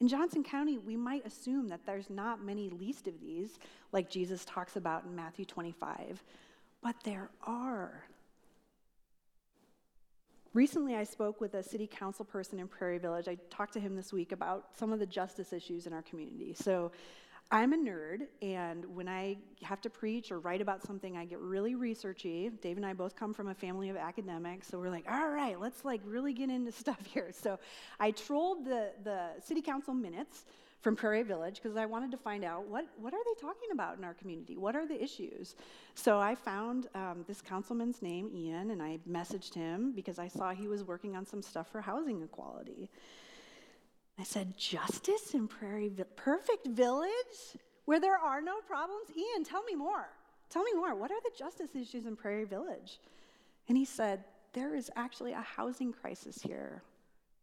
In 0.00 0.08
Johnson 0.08 0.42
County, 0.42 0.78
we 0.78 0.96
might 0.96 1.26
assume 1.26 1.68
that 1.68 1.86
there's 1.86 2.10
not 2.10 2.44
many 2.44 2.70
least 2.70 3.06
of 3.06 3.20
these, 3.20 3.58
like 3.92 4.10
Jesus 4.10 4.44
talks 4.44 4.76
about 4.76 5.04
in 5.04 5.14
Matthew 5.14 5.44
25, 5.44 6.22
but 6.82 6.96
there 7.04 7.30
are. 7.44 8.04
Recently, 10.54 10.96
I 10.96 11.04
spoke 11.04 11.40
with 11.40 11.54
a 11.54 11.62
city 11.62 11.86
council 11.86 12.26
person 12.26 12.58
in 12.58 12.68
Prairie 12.68 12.98
Village. 12.98 13.26
I 13.26 13.38
talked 13.48 13.72
to 13.72 13.80
him 13.80 13.96
this 13.96 14.12
week 14.12 14.32
about 14.32 14.66
some 14.76 14.92
of 14.92 14.98
the 14.98 15.06
justice 15.06 15.50
issues 15.50 15.86
in 15.86 15.94
our 15.94 16.02
community. 16.02 16.52
So, 16.52 16.92
I'm 17.50 17.74
a 17.74 17.76
nerd, 17.76 18.28
and 18.40 18.84
when 18.94 19.08
I 19.08 19.36
have 19.62 19.82
to 19.82 19.90
preach 19.90 20.32
or 20.32 20.40
write 20.40 20.62
about 20.62 20.82
something, 20.82 21.18
I 21.18 21.26
get 21.26 21.38
really 21.38 21.74
researchy. 21.74 22.50
Dave 22.62 22.78
and 22.78 22.86
I 22.86 22.94
both 22.94 23.14
come 23.14 23.34
from 23.34 23.48
a 23.48 23.54
family 23.54 23.90
of 23.90 23.96
academics, 23.96 24.68
so 24.68 24.78
we're 24.78 24.88
like, 24.88 25.04
all 25.10 25.28
right, 25.28 25.60
let's 25.60 25.84
like 25.84 26.00
really 26.04 26.32
get 26.32 26.48
into 26.48 26.72
stuff 26.72 27.00
here. 27.04 27.30
So 27.32 27.58
I 28.00 28.10
trolled 28.10 28.64
the, 28.64 28.92
the 29.04 29.28
city 29.44 29.60
council 29.60 29.92
minutes 29.92 30.44
from 30.82 30.96
Prairie 30.96 31.22
Village 31.22 31.60
because 31.62 31.76
I 31.76 31.86
wanted 31.86 32.10
to 32.10 32.16
find 32.16 32.44
out 32.44 32.66
what, 32.66 32.84
what 33.00 33.14
are 33.14 33.24
they 33.24 33.40
talking 33.40 33.68
about 33.72 33.96
in 33.96 34.04
our 34.04 34.14
community? 34.14 34.56
What 34.56 34.74
are 34.74 34.86
the 34.86 35.00
issues? 35.00 35.54
So 35.94 36.18
I 36.18 36.34
found 36.34 36.88
um, 36.94 37.24
this 37.28 37.40
councilman's 37.40 38.02
name, 38.02 38.28
Ian, 38.34 38.72
and 38.72 38.82
I 38.82 38.98
messaged 39.08 39.54
him 39.54 39.92
because 39.92 40.18
I 40.18 40.26
saw 40.26 40.50
he 40.50 40.66
was 40.66 40.82
working 40.82 41.16
on 41.16 41.24
some 41.24 41.40
stuff 41.40 41.70
for 41.70 41.80
housing 41.80 42.20
equality. 42.22 42.90
I 44.18 44.24
said, 44.24 44.58
Justice 44.58 45.34
in 45.34 45.46
Prairie 45.46 45.92
Perfect 46.16 46.66
Village? 46.66 47.08
Where 47.84 48.00
there 48.00 48.18
are 48.18 48.40
no 48.40 48.60
problems? 48.60 49.06
Ian, 49.16 49.44
tell 49.44 49.62
me 49.62 49.74
more. 49.74 50.08
Tell 50.50 50.64
me 50.64 50.72
more. 50.74 50.94
What 50.94 51.10
are 51.10 51.20
the 51.22 51.32
justice 51.36 51.74
issues 51.74 52.06
in 52.06 52.16
Prairie 52.16 52.44
Village? 52.44 53.00
And 53.68 53.78
he 53.78 53.84
said, 53.84 54.24
There 54.52 54.74
is 54.74 54.90
actually 54.96 55.32
a 55.32 55.40
housing 55.40 55.92
crisis 55.92 56.42
here. 56.42 56.82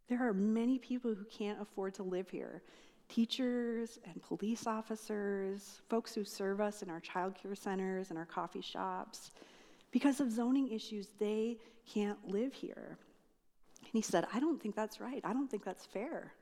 There 0.08 0.26
are 0.26 0.34
many 0.34 0.78
people 0.78 1.14
who 1.14 1.24
can't 1.24 1.60
afford 1.60 1.94
to 1.94 2.02
live 2.02 2.28
here 2.30 2.62
teachers 3.10 3.98
and 4.04 4.22
police 4.22 4.66
officers, 4.66 5.80
folks 5.88 6.14
who 6.14 6.24
serve 6.24 6.60
us 6.60 6.82
in 6.82 6.90
our 6.90 7.00
child 7.00 7.34
care 7.34 7.54
centers 7.54 8.10
and 8.10 8.18
our 8.18 8.24
coffee 8.24 8.60
shops. 8.60 9.32
Because 9.90 10.20
of 10.20 10.30
zoning 10.30 10.70
issues, 10.70 11.08
they 11.18 11.58
can't 11.92 12.18
live 12.28 12.54
here. 12.54 12.96
And 13.80 13.90
he 13.92 14.02
said, 14.02 14.26
I 14.32 14.38
don't 14.38 14.62
think 14.62 14.76
that's 14.76 15.00
right. 15.00 15.20
I 15.24 15.32
don't 15.32 15.50
think 15.50 15.64
that's 15.64 15.84
fair. 15.84 16.32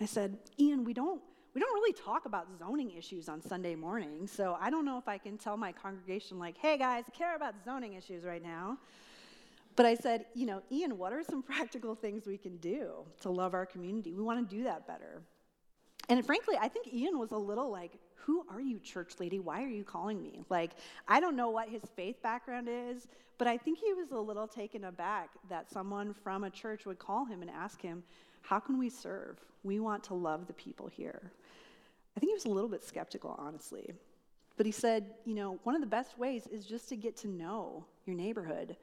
I 0.00 0.04
said, 0.04 0.36
Ian, 0.60 0.84
we 0.84 0.92
don't 0.92 1.22
we 1.54 1.60
don't 1.60 1.72
really 1.72 1.94
talk 1.94 2.26
about 2.26 2.48
zoning 2.58 2.90
issues 2.90 3.30
on 3.30 3.40
Sunday 3.40 3.74
morning, 3.74 4.26
so 4.26 4.58
I 4.60 4.68
don't 4.68 4.84
know 4.84 4.98
if 4.98 5.08
I 5.08 5.16
can 5.16 5.38
tell 5.38 5.56
my 5.56 5.72
congregation, 5.72 6.38
like, 6.38 6.58
hey 6.58 6.76
guys, 6.76 7.04
care 7.16 7.34
about 7.34 7.54
zoning 7.64 7.94
issues 7.94 8.24
right 8.24 8.42
now. 8.42 8.76
But 9.74 9.86
I 9.86 9.94
said, 9.94 10.26
you 10.34 10.44
know, 10.44 10.60
Ian, 10.70 10.98
what 10.98 11.14
are 11.14 11.22
some 11.24 11.42
practical 11.54 11.94
things 11.94 12.26
we 12.26 12.36
can 12.36 12.58
do 12.58 12.90
to 13.22 13.30
love 13.30 13.54
our 13.54 13.64
community? 13.64 14.12
We 14.12 14.22
want 14.22 14.46
to 14.46 14.54
do 14.54 14.64
that 14.64 14.86
better. 14.86 15.22
And 16.08 16.24
frankly, 16.24 16.56
I 16.60 16.68
think 16.68 16.92
Ian 16.92 17.18
was 17.18 17.32
a 17.32 17.36
little 17.36 17.70
like, 17.70 17.98
who 18.14 18.44
are 18.50 18.60
you, 18.60 18.78
church 18.80 19.14
lady? 19.20 19.38
Why 19.38 19.62
are 19.62 19.68
you 19.68 19.84
calling 19.84 20.20
me? 20.22 20.42
Like, 20.48 20.72
I 21.06 21.20
don't 21.20 21.36
know 21.36 21.50
what 21.50 21.68
his 21.68 21.82
faith 21.94 22.20
background 22.22 22.68
is, 22.70 23.06
but 23.38 23.46
I 23.46 23.56
think 23.56 23.78
he 23.78 23.92
was 23.92 24.10
a 24.10 24.18
little 24.18 24.48
taken 24.48 24.84
aback 24.84 25.30
that 25.48 25.70
someone 25.70 26.12
from 26.12 26.44
a 26.44 26.50
church 26.50 26.86
would 26.86 26.98
call 26.98 27.24
him 27.24 27.42
and 27.42 27.50
ask 27.50 27.80
him, 27.80 28.02
how 28.42 28.58
can 28.58 28.78
we 28.78 28.88
serve? 28.88 29.38
We 29.62 29.80
want 29.80 30.04
to 30.04 30.14
love 30.14 30.46
the 30.46 30.52
people 30.52 30.86
here. 30.86 31.32
I 32.16 32.20
think 32.20 32.30
he 32.30 32.34
was 32.34 32.46
a 32.46 32.50
little 32.50 32.70
bit 32.70 32.82
skeptical, 32.82 33.36
honestly. 33.38 33.92
But 34.56 34.66
he 34.66 34.72
said, 34.72 35.14
you 35.24 35.34
know, 35.34 35.58
one 35.64 35.74
of 35.74 35.80
the 35.80 35.86
best 35.86 36.18
ways 36.18 36.46
is 36.46 36.64
just 36.64 36.88
to 36.88 36.96
get 36.96 37.16
to 37.18 37.28
know 37.28 37.84
your 38.06 38.16
neighborhood, 38.16 38.76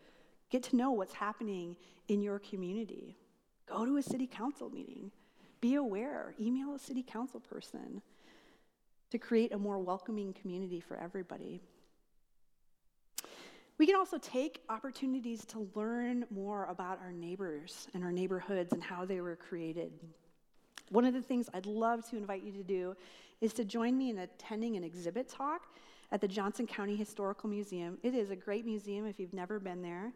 get 0.51 0.63
to 0.63 0.75
know 0.75 0.91
what's 0.91 1.13
happening 1.13 1.75
in 2.07 2.21
your 2.21 2.39
community. 2.39 3.17
Go 3.67 3.85
to 3.85 3.97
a 3.97 4.03
city 4.03 4.27
council 4.27 4.69
meeting, 4.69 5.11
be 5.63 5.75
aware, 5.75 6.35
email 6.41 6.75
a 6.75 6.79
city 6.79 7.01
council 7.01 7.39
person 7.39 8.01
to 9.09 9.17
create 9.17 9.53
a 9.53 9.57
more 9.57 9.79
welcoming 9.79 10.33
community 10.33 10.81
for 10.81 10.97
everybody. 10.97 11.61
We 13.77 13.85
can 13.85 13.95
also 13.95 14.17
take 14.17 14.59
opportunities 14.67 15.45
to 15.45 15.69
learn 15.73 16.25
more 16.29 16.65
about 16.65 16.99
our 16.99 17.13
neighbors 17.13 17.87
and 17.93 18.03
our 18.03 18.11
neighborhoods 18.11 18.73
and 18.73 18.83
how 18.83 19.05
they 19.05 19.21
were 19.21 19.37
created. 19.37 19.93
One 20.89 21.05
of 21.05 21.13
the 21.13 21.21
things 21.21 21.47
I'd 21.53 21.65
love 21.65 22.05
to 22.09 22.17
invite 22.17 22.43
you 22.43 22.51
to 22.51 22.63
do 22.63 22.93
is 23.39 23.53
to 23.53 23.63
join 23.63 23.97
me 23.97 24.09
in 24.09 24.19
attending 24.19 24.75
an 24.75 24.83
exhibit 24.83 25.29
talk 25.29 25.67
at 26.11 26.19
the 26.19 26.27
Johnson 26.27 26.67
County 26.67 26.97
Historical 26.97 27.49
Museum. 27.49 27.97
It 28.03 28.13
is 28.13 28.31
a 28.31 28.35
great 28.35 28.65
museum 28.65 29.05
if 29.05 29.17
you've 29.17 29.33
never 29.33 29.61
been 29.61 29.81
there. 29.81 30.11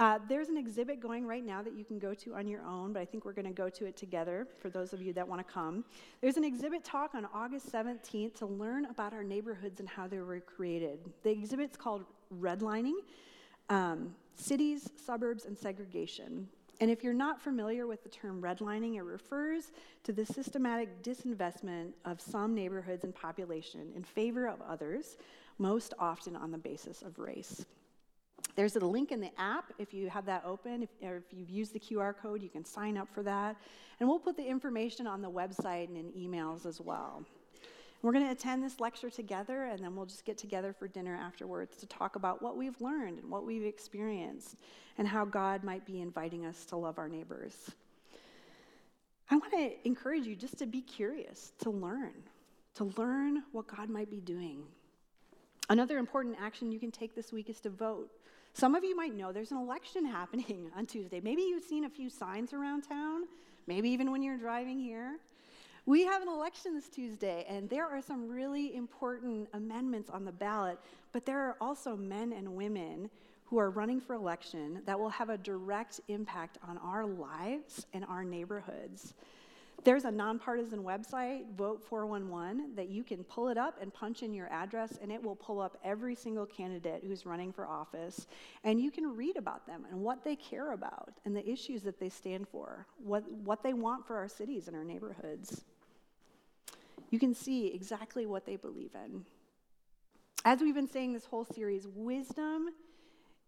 Uh, 0.00 0.18
there's 0.28 0.48
an 0.48 0.56
exhibit 0.56 1.00
going 1.00 1.26
right 1.26 1.44
now 1.44 1.60
that 1.60 1.74
you 1.74 1.84
can 1.84 1.98
go 1.98 2.14
to 2.14 2.34
on 2.34 2.46
your 2.46 2.62
own, 2.62 2.92
but 2.92 3.02
I 3.02 3.04
think 3.04 3.24
we're 3.24 3.32
going 3.32 3.48
to 3.48 3.52
go 3.52 3.68
to 3.68 3.84
it 3.84 3.96
together 3.96 4.46
for 4.60 4.70
those 4.70 4.92
of 4.92 5.02
you 5.02 5.12
that 5.14 5.26
want 5.26 5.44
to 5.44 5.52
come. 5.52 5.84
There's 6.20 6.36
an 6.36 6.44
exhibit 6.44 6.84
talk 6.84 7.16
on 7.16 7.26
August 7.34 7.72
17th 7.72 8.36
to 8.36 8.46
learn 8.46 8.84
about 8.84 9.12
our 9.12 9.24
neighborhoods 9.24 9.80
and 9.80 9.88
how 9.88 10.06
they 10.06 10.18
were 10.18 10.38
created. 10.38 11.00
The 11.24 11.30
exhibit's 11.30 11.76
called 11.76 12.04
Redlining 12.40 12.98
um, 13.70 14.14
Cities, 14.36 14.88
Suburbs, 15.04 15.46
and 15.46 15.58
Segregation. 15.58 16.48
And 16.80 16.92
if 16.92 17.02
you're 17.02 17.12
not 17.12 17.42
familiar 17.42 17.88
with 17.88 18.04
the 18.04 18.08
term 18.08 18.40
redlining, 18.40 18.98
it 18.98 19.02
refers 19.02 19.72
to 20.04 20.12
the 20.12 20.24
systematic 20.24 21.02
disinvestment 21.02 21.90
of 22.04 22.20
some 22.20 22.54
neighborhoods 22.54 23.02
and 23.02 23.12
population 23.12 23.90
in 23.96 24.04
favor 24.04 24.46
of 24.46 24.60
others, 24.62 25.16
most 25.58 25.92
often 25.98 26.36
on 26.36 26.52
the 26.52 26.58
basis 26.58 27.02
of 27.02 27.18
race. 27.18 27.66
There's 28.58 28.74
a 28.74 28.80
link 28.80 29.12
in 29.12 29.20
the 29.20 29.30
app 29.40 29.72
if 29.78 29.94
you 29.94 30.10
have 30.10 30.26
that 30.26 30.42
open. 30.44 30.82
If, 30.82 30.88
or 31.00 31.18
if 31.18 31.32
you've 31.32 31.48
used 31.48 31.72
the 31.72 31.78
QR 31.78 32.12
code, 32.12 32.42
you 32.42 32.48
can 32.48 32.64
sign 32.64 32.98
up 32.98 33.06
for 33.14 33.22
that. 33.22 33.54
And 34.00 34.08
we'll 34.08 34.18
put 34.18 34.36
the 34.36 34.44
information 34.44 35.06
on 35.06 35.22
the 35.22 35.30
website 35.30 35.86
and 35.86 35.96
in 35.96 36.10
emails 36.10 36.66
as 36.66 36.80
well. 36.80 37.22
We're 38.02 38.10
going 38.10 38.24
to 38.24 38.32
attend 38.32 38.64
this 38.64 38.80
lecture 38.80 39.10
together, 39.10 39.66
and 39.66 39.84
then 39.84 39.94
we'll 39.94 40.06
just 40.06 40.24
get 40.24 40.38
together 40.38 40.72
for 40.72 40.88
dinner 40.88 41.14
afterwards 41.14 41.76
to 41.76 41.86
talk 41.86 42.16
about 42.16 42.42
what 42.42 42.56
we've 42.56 42.80
learned 42.80 43.20
and 43.20 43.30
what 43.30 43.46
we've 43.46 43.64
experienced 43.64 44.56
and 44.98 45.06
how 45.06 45.24
God 45.24 45.62
might 45.62 45.86
be 45.86 46.00
inviting 46.00 46.44
us 46.44 46.64
to 46.64 46.76
love 46.76 46.98
our 46.98 47.08
neighbors. 47.08 47.70
I 49.30 49.36
want 49.36 49.52
to 49.52 49.70
encourage 49.84 50.26
you 50.26 50.34
just 50.34 50.58
to 50.58 50.66
be 50.66 50.80
curious, 50.80 51.52
to 51.60 51.70
learn, 51.70 52.14
to 52.74 52.92
learn 52.96 53.44
what 53.52 53.68
God 53.68 53.88
might 53.88 54.10
be 54.10 54.18
doing. 54.18 54.64
Another 55.70 55.98
important 55.98 56.36
action 56.40 56.72
you 56.72 56.80
can 56.80 56.90
take 56.90 57.14
this 57.14 57.30
week 57.30 57.50
is 57.50 57.60
to 57.60 57.70
vote. 57.70 58.10
Some 58.58 58.74
of 58.74 58.82
you 58.82 58.96
might 58.96 59.14
know 59.14 59.30
there's 59.30 59.52
an 59.52 59.58
election 59.58 60.04
happening 60.20 60.68
on 60.76 60.84
Tuesday. 60.84 61.20
Maybe 61.22 61.42
you've 61.42 61.62
seen 61.62 61.84
a 61.84 61.88
few 61.88 62.10
signs 62.10 62.52
around 62.52 62.82
town, 62.82 63.22
maybe 63.68 63.88
even 63.90 64.10
when 64.10 64.20
you're 64.20 64.36
driving 64.36 64.80
here. 64.80 65.18
We 65.86 66.04
have 66.04 66.22
an 66.22 66.28
election 66.28 66.74
this 66.74 66.88
Tuesday, 66.88 67.46
and 67.48 67.70
there 67.70 67.86
are 67.86 68.02
some 68.02 68.28
really 68.28 68.74
important 68.74 69.48
amendments 69.54 70.10
on 70.10 70.24
the 70.24 70.32
ballot, 70.32 70.80
but 71.12 71.24
there 71.24 71.38
are 71.38 71.56
also 71.60 71.96
men 71.96 72.32
and 72.32 72.56
women 72.56 73.08
who 73.44 73.58
are 73.58 73.70
running 73.70 74.00
for 74.00 74.14
election 74.14 74.82
that 74.86 74.98
will 74.98 75.08
have 75.08 75.30
a 75.30 75.38
direct 75.38 76.00
impact 76.08 76.58
on 76.68 76.78
our 76.78 77.06
lives 77.06 77.86
and 77.94 78.04
our 78.06 78.24
neighborhoods. 78.24 79.14
There's 79.84 80.04
a 80.04 80.10
nonpartisan 80.10 80.82
website, 80.82 81.54
Vote 81.56 81.82
411, 81.82 82.74
that 82.74 82.88
you 82.88 83.04
can 83.04 83.24
pull 83.24 83.48
it 83.48 83.56
up 83.56 83.80
and 83.80 83.94
punch 83.94 84.22
in 84.22 84.34
your 84.34 84.48
address, 84.52 84.98
and 85.00 85.10
it 85.10 85.22
will 85.22 85.36
pull 85.36 85.60
up 85.60 85.78
every 85.84 86.14
single 86.14 86.44
candidate 86.44 87.04
who's 87.06 87.24
running 87.24 87.52
for 87.52 87.66
office. 87.66 88.26
And 88.64 88.80
you 88.80 88.90
can 88.90 89.16
read 89.16 89.36
about 89.36 89.66
them 89.66 89.86
and 89.90 90.00
what 90.00 90.24
they 90.24 90.36
care 90.36 90.72
about 90.72 91.14
and 91.24 91.34
the 91.34 91.48
issues 91.48 91.82
that 91.82 92.00
they 92.00 92.08
stand 92.08 92.48
for, 92.48 92.86
what, 93.02 93.30
what 93.32 93.62
they 93.62 93.72
want 93.72 94.06
for 94.06 94.16
our 94.16 94.28
cities 94.28 94.66
and 94.66 94.76
our 94.76 94.84
neighborhoods 94.84 95.64
you 97.10 97.18
can 97.18 97.34
see 97.34 97.68
exactly 97.68 98.26
what 98.26 98.44
they 98.44 98.56
believe 98.56 98.94
in. 98.94 99.24
As 100.44 100.60
we've 100.60 100.74
been 100.74 100.88
saying 100.88 101.12
this 101.12 101.24
whole 101.24 101.44
series, 101.44 101.86
wisdom 101.94 102.68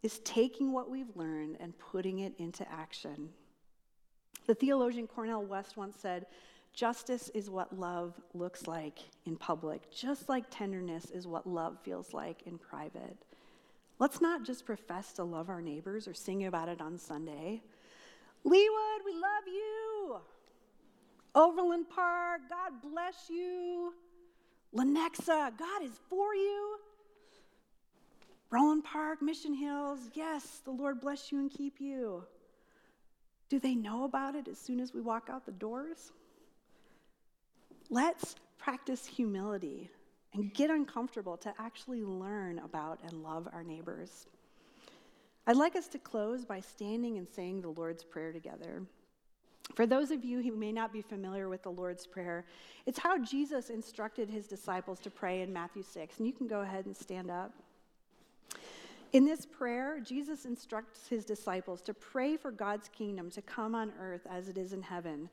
is 0.02 0.18
taking 0.20 0.72
what 0.72 0.90
we've 0.90 1.14
learned 1.14 1.56
and 1.60 1.78
putting 1.78 2.20
it 2.20 2.34
into 2.38 2.70
action. 2.70 3.30
The 4.50 4.56
theologian 4.56 5.06
Cornel 5.06 5.44
West 5.44 5.76
once 5.76 5.94
said, 5.96 6.26
Justice 6.72 7.28
is 7.34 7.48
what 7.48 7.78
love 7.78 8.20
looks 8.34 8.66
like 8.66 8.98
in 9.24 9.36
public, 9.36 9.88
just 9.92 10.28
like 10.28 10.44
tenderness 10.50 11.08
is 11.12 11.24
what 11.24 11.46
love 11.46 11.78
feels 11.84 12.12
like 12.12 12.42
in 12.46 12.58
private. 12.58 13.16
Let's 14.00 14.20
not 14.20 14.44
just 14.44 14.66
profess 14.66 15.12
to 15.12 15.22
love 15.22 15.50
our 15.50 15.62
neighbors 15.62 16.08
or 16.08 16.14
sing 16.14 16.46
about 16.46 16.68
it 16.68 16.80
on 16.80 16.98
Sunday. 16.98 17.62
Leawood, 18.44 19.04
we 19.04 19.12
love 19.12 19.46
you. 19.46 20.16
Overland 21.36 21.88
Park, 21.88 22.40
God 22.50 22.72
bless 22.82 23.30
you. 23.30 23.94
Lenexa, 24.74 25.56
God 25.56 25.84
is 25.84 26.00
for 26.08 26.34
you. 26.34 26.76
Roeland 28.50 28.82
Park, 28.82 29.22
Mission 29.22 29.54
Hills, 29.54 30.10
yes, 30.12 30.60
the 30.64 30.72
Lord 30.72 31.00
bless 31.00 31.30
you 31.30 31.38
and 31.38 31.52
keep 31.52 31.80
you. 31.80 32.24
Do 33.50 33.58
they 33.58 33.74
know 33.74 34.04
about 34.04 34.36
it 34.36 34.48
as 34.48 34.58
soon 34.58 34.80
as 34.80 34.94
we 34.94 35.02
walk 35.02 35.28
out 35.30 35.44
the 35.44 35.52
doors? 35.52 36.12
Let's 37.90 38.36
practice 38.58 39.04
humility 39.04 39.90
and 40.32 40.54
get 40.54 40.70
uncomfortable 40.70 41.36
to 41.38 41.52
actually 41.58 42.02
learn 42.02 42.60
about 42.60 43.00
and 43.02 43.24
love 43.24 43.48
our 43.52 43.64
neighbors. 43.64 44.26
I'd 45.46 45.56
like 45.56 45.74
us 45.74 45.88
to 45.88 45.98
close 45.98 46.44
by 46.44 46.60
standing 46.60 47.18
and 47.18 47.26
saying 47.28 47.60
the 47.60 47.70
Lord's 47.70 48.04
Prayer 48.04 48.32
together. 48.32 48.82
For 49.74 49.86
those 49.86 50.12
of 50.12 50.24
you 50.24 50.42
who 50.42 50.54
may 50.54 50.70
not 50.70 50.92
be 50.92 51.02
familiar 51.02 51.48
with 51.48 51.64
the 51.64 51.70
Lord's 51.70 52.06
Prayer, 52.06 52.44
it's 52.86 52.98
how 52.98 53.18
Jesus 53.18 53.70
instructed 53.70 54.30
his 54.30 54.46
disciples 54.46 55.00
to 55.00 55.10
pray 55.10 55.42
in 55.42 55.52
Matthew 55.52 55.82
6. 55.82 56.18
And 56.18 56.26
you 56.26 56.32
can 56.32 56.46
go 56.46 56.60
ahead 56.60 56.86
and 56.86 56.96
stand 56.96 57.30
up. 57.30 57.52
In 59.12 59.24
this 59.24 59.44
prayer, 59.44 59.98
Jesus 60.00 60.44
instructs 60.44 61.08
his 61.08 61.24
disciples 61.24 61.82
to 61.82 61.94
pray 61.94 62.36
for 62.36 62.52
God's 62.52 62.88
kingdom 62.88 63.28
to 63.32 63.42
come 63.42 63.74
on 63.74 63.92
earth 63.98 64.26
as 64.30 64.48
it 64.48 64.56
is 64.56 64.72
in 64.72 64.82
heaven. 64.82 65.28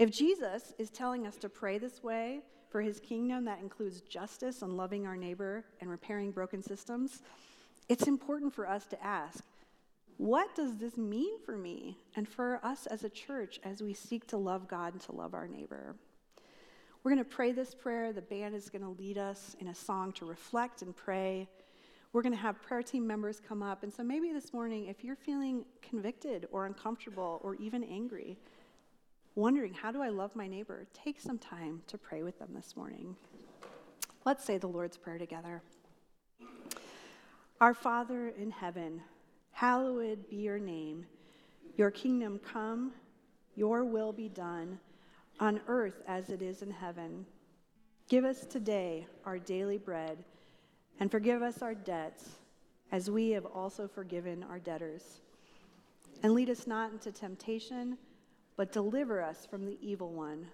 If 0.00 0.10
Jesus 0.10 0.72
is 0.78 0.90
telling 0.90 1.26
us 1.26 1.36
to 1.36 1.48
pray 1.48 1.78
this 1.78 2.02
way 2.02 2.40
for 2.70 2.82
his 2.82 2.98
kingdom 2.98 3.44
that 3.44 3.60
includes 3.60 4.00
justice 4.00 4.62
and 4.62 4.76
loving 4.76 5.06
our 5.06 5.16
neighbor 5.16 5.64
and 5.80 5.88
repairing 5.88 6.32
broken 6.32 6.60
systems, 6.60 7.22
it's 7.88 8.08
important 8.08 8.52
for 8.52 8.68
us 8.68 8.86
to 8.86 9.04
ask 9.04 9.44
what 10.16 10.56
does 10.56 10.78
this 10.78 10.96
mean 10.96 11.38
for 11.46 11.56
me 11.56 11.96
and 12.16 12.28
for 12.28 12.58
us 12.64 12.86
as 12.86 13.04
a 13.04 13.08
church 13.08 13.60
as 13.62 13.80
we 13.80 13.94
seek 13.94 14.26
to 14.26 14.36
love 14.36 14.66
God 14.66 14.94
and 14.94 15.02
to 15.02 15.12
love 15.12 15.32
our 15.32 15.46
neighbor? 15.46 15.94
We're 17.02 17.12
going 17.12 17.24
to 17.24 17.30
pray 17.30 17.52
this 17.52 17.74
prayer. 17.74 18.12
The 18.12 18.22
band 18.22 18.56
is 18.56 18.68
going 18.68 18.82
to 18.82 19.00
lead 19.00 19.16
us 19.16 19.54
in 19.60 19.68
a 19.68 19.74
song 19.74 20.12
to 20.14 20.24
reflect 20.24 20.82
and 20.82 20.94
pray. 20.94 21.48
We're 22.12 22.22
going 22.22 22.32
to 22.32 22.38
have 22.38 22.62
prayer 22.62 22.82
team 22.82 23.06
members 23.06 23.40
come 23.46 23.62
up. 23.62 23.82
And 23.82 23.92
so 23.92 24.02
maybe 24.02 24.32
this 24.32 24.52
morning, 24.52 24.86
if 24.86 25.04
you're 25.04 25.16
feeling 25.16 25.64
convicted 25.82 26.48
or 26.50 26.66
uncomfortable 26.66 27.40
or 27.42 27.54
even 27.56 27.84
angry, 27.84 28.38
wondering, 29.34 29.74
how 29.74 29.92
do 29.92 30.02
I 30.02 30.08
love 30.08 30.34
my 30.34 30.48
neighbor? 30.48 30.86
Take 30.94 31.20
some 31.20 31.38
time 31.38 31.82
to 31.86 31.98
pray 31.98 32.22
with 32.22 32.38
them 32.38 32.48
this 32.54 32.76
morning. 32.76 33.14
Let's 34.24 34.44
say 34.44 34.58
the 34.58 34.66
Lord's 34.66 34.96
Prayer 34.96 35.18
together. 35.18 35.62
Our 37.60 37.74
Father 37.74 38.28
in 38.38 38.50
heaven, 38.50 39.02
hallowed 39.52 40.28
be 40.30 40.36
your 40.36 40.58
name. 40.58 41.06
Your 41.76 41.90
kingdom 41.90 42.38
come, 42.38 42.92
your 43.54 43.84
will 43.84 44.12
be 44.12 44.28
done, 44.28 44.78
on 45.40 45.60
earth 45.68 46.02
as 46.08 46.30
it 46.30 46.42
is 46.42 46.62
in 46.62 46.70
heaven. 46.70 47.26
Give 48.08 48.24
us 48.24 48.46
today 48.46 49.06
our 49.24 49.38
daily 49.38 49.78
bread, 49.78 50.24
and 51.00 51.10
forgive 51.10 51.42
us 51.42 51.62
our 51.62 51.74
debts, 51.74 52.38
as 52.90 53.10
we 53.10 53.30
have 53.30 53.46
also 53.46 53.86
forgiven 53.86 54.44
our 54.48 54.58
debtors. 54.58 55.20
And 56.22 56.32
lead 56.32 56.50
us 56.50 56.66
not 56.66 56.92
into 56.92 57.12
temptation, 57.12 57.96
but 58.56 58.72
deliver 58.72 59.22
us 59.22 59.46
from 59.46 59.64
the 59.64 59.78
evil 59.80 60.10
one. 60.12 60.46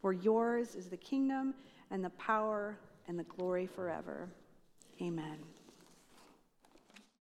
For 0.00 0.12
yours 0.12 0.74
is 0.74 0.88
the 0.88 0.96
kingdom 0.96 1.54
and 1.90 2.04
the 2.04 2.10
power 2.10 2.76
and 3.08 3.18
the 3.18 3.24
glory 3.24 3.66
forever. 3.66 4.28
Amen. 5.00 5.38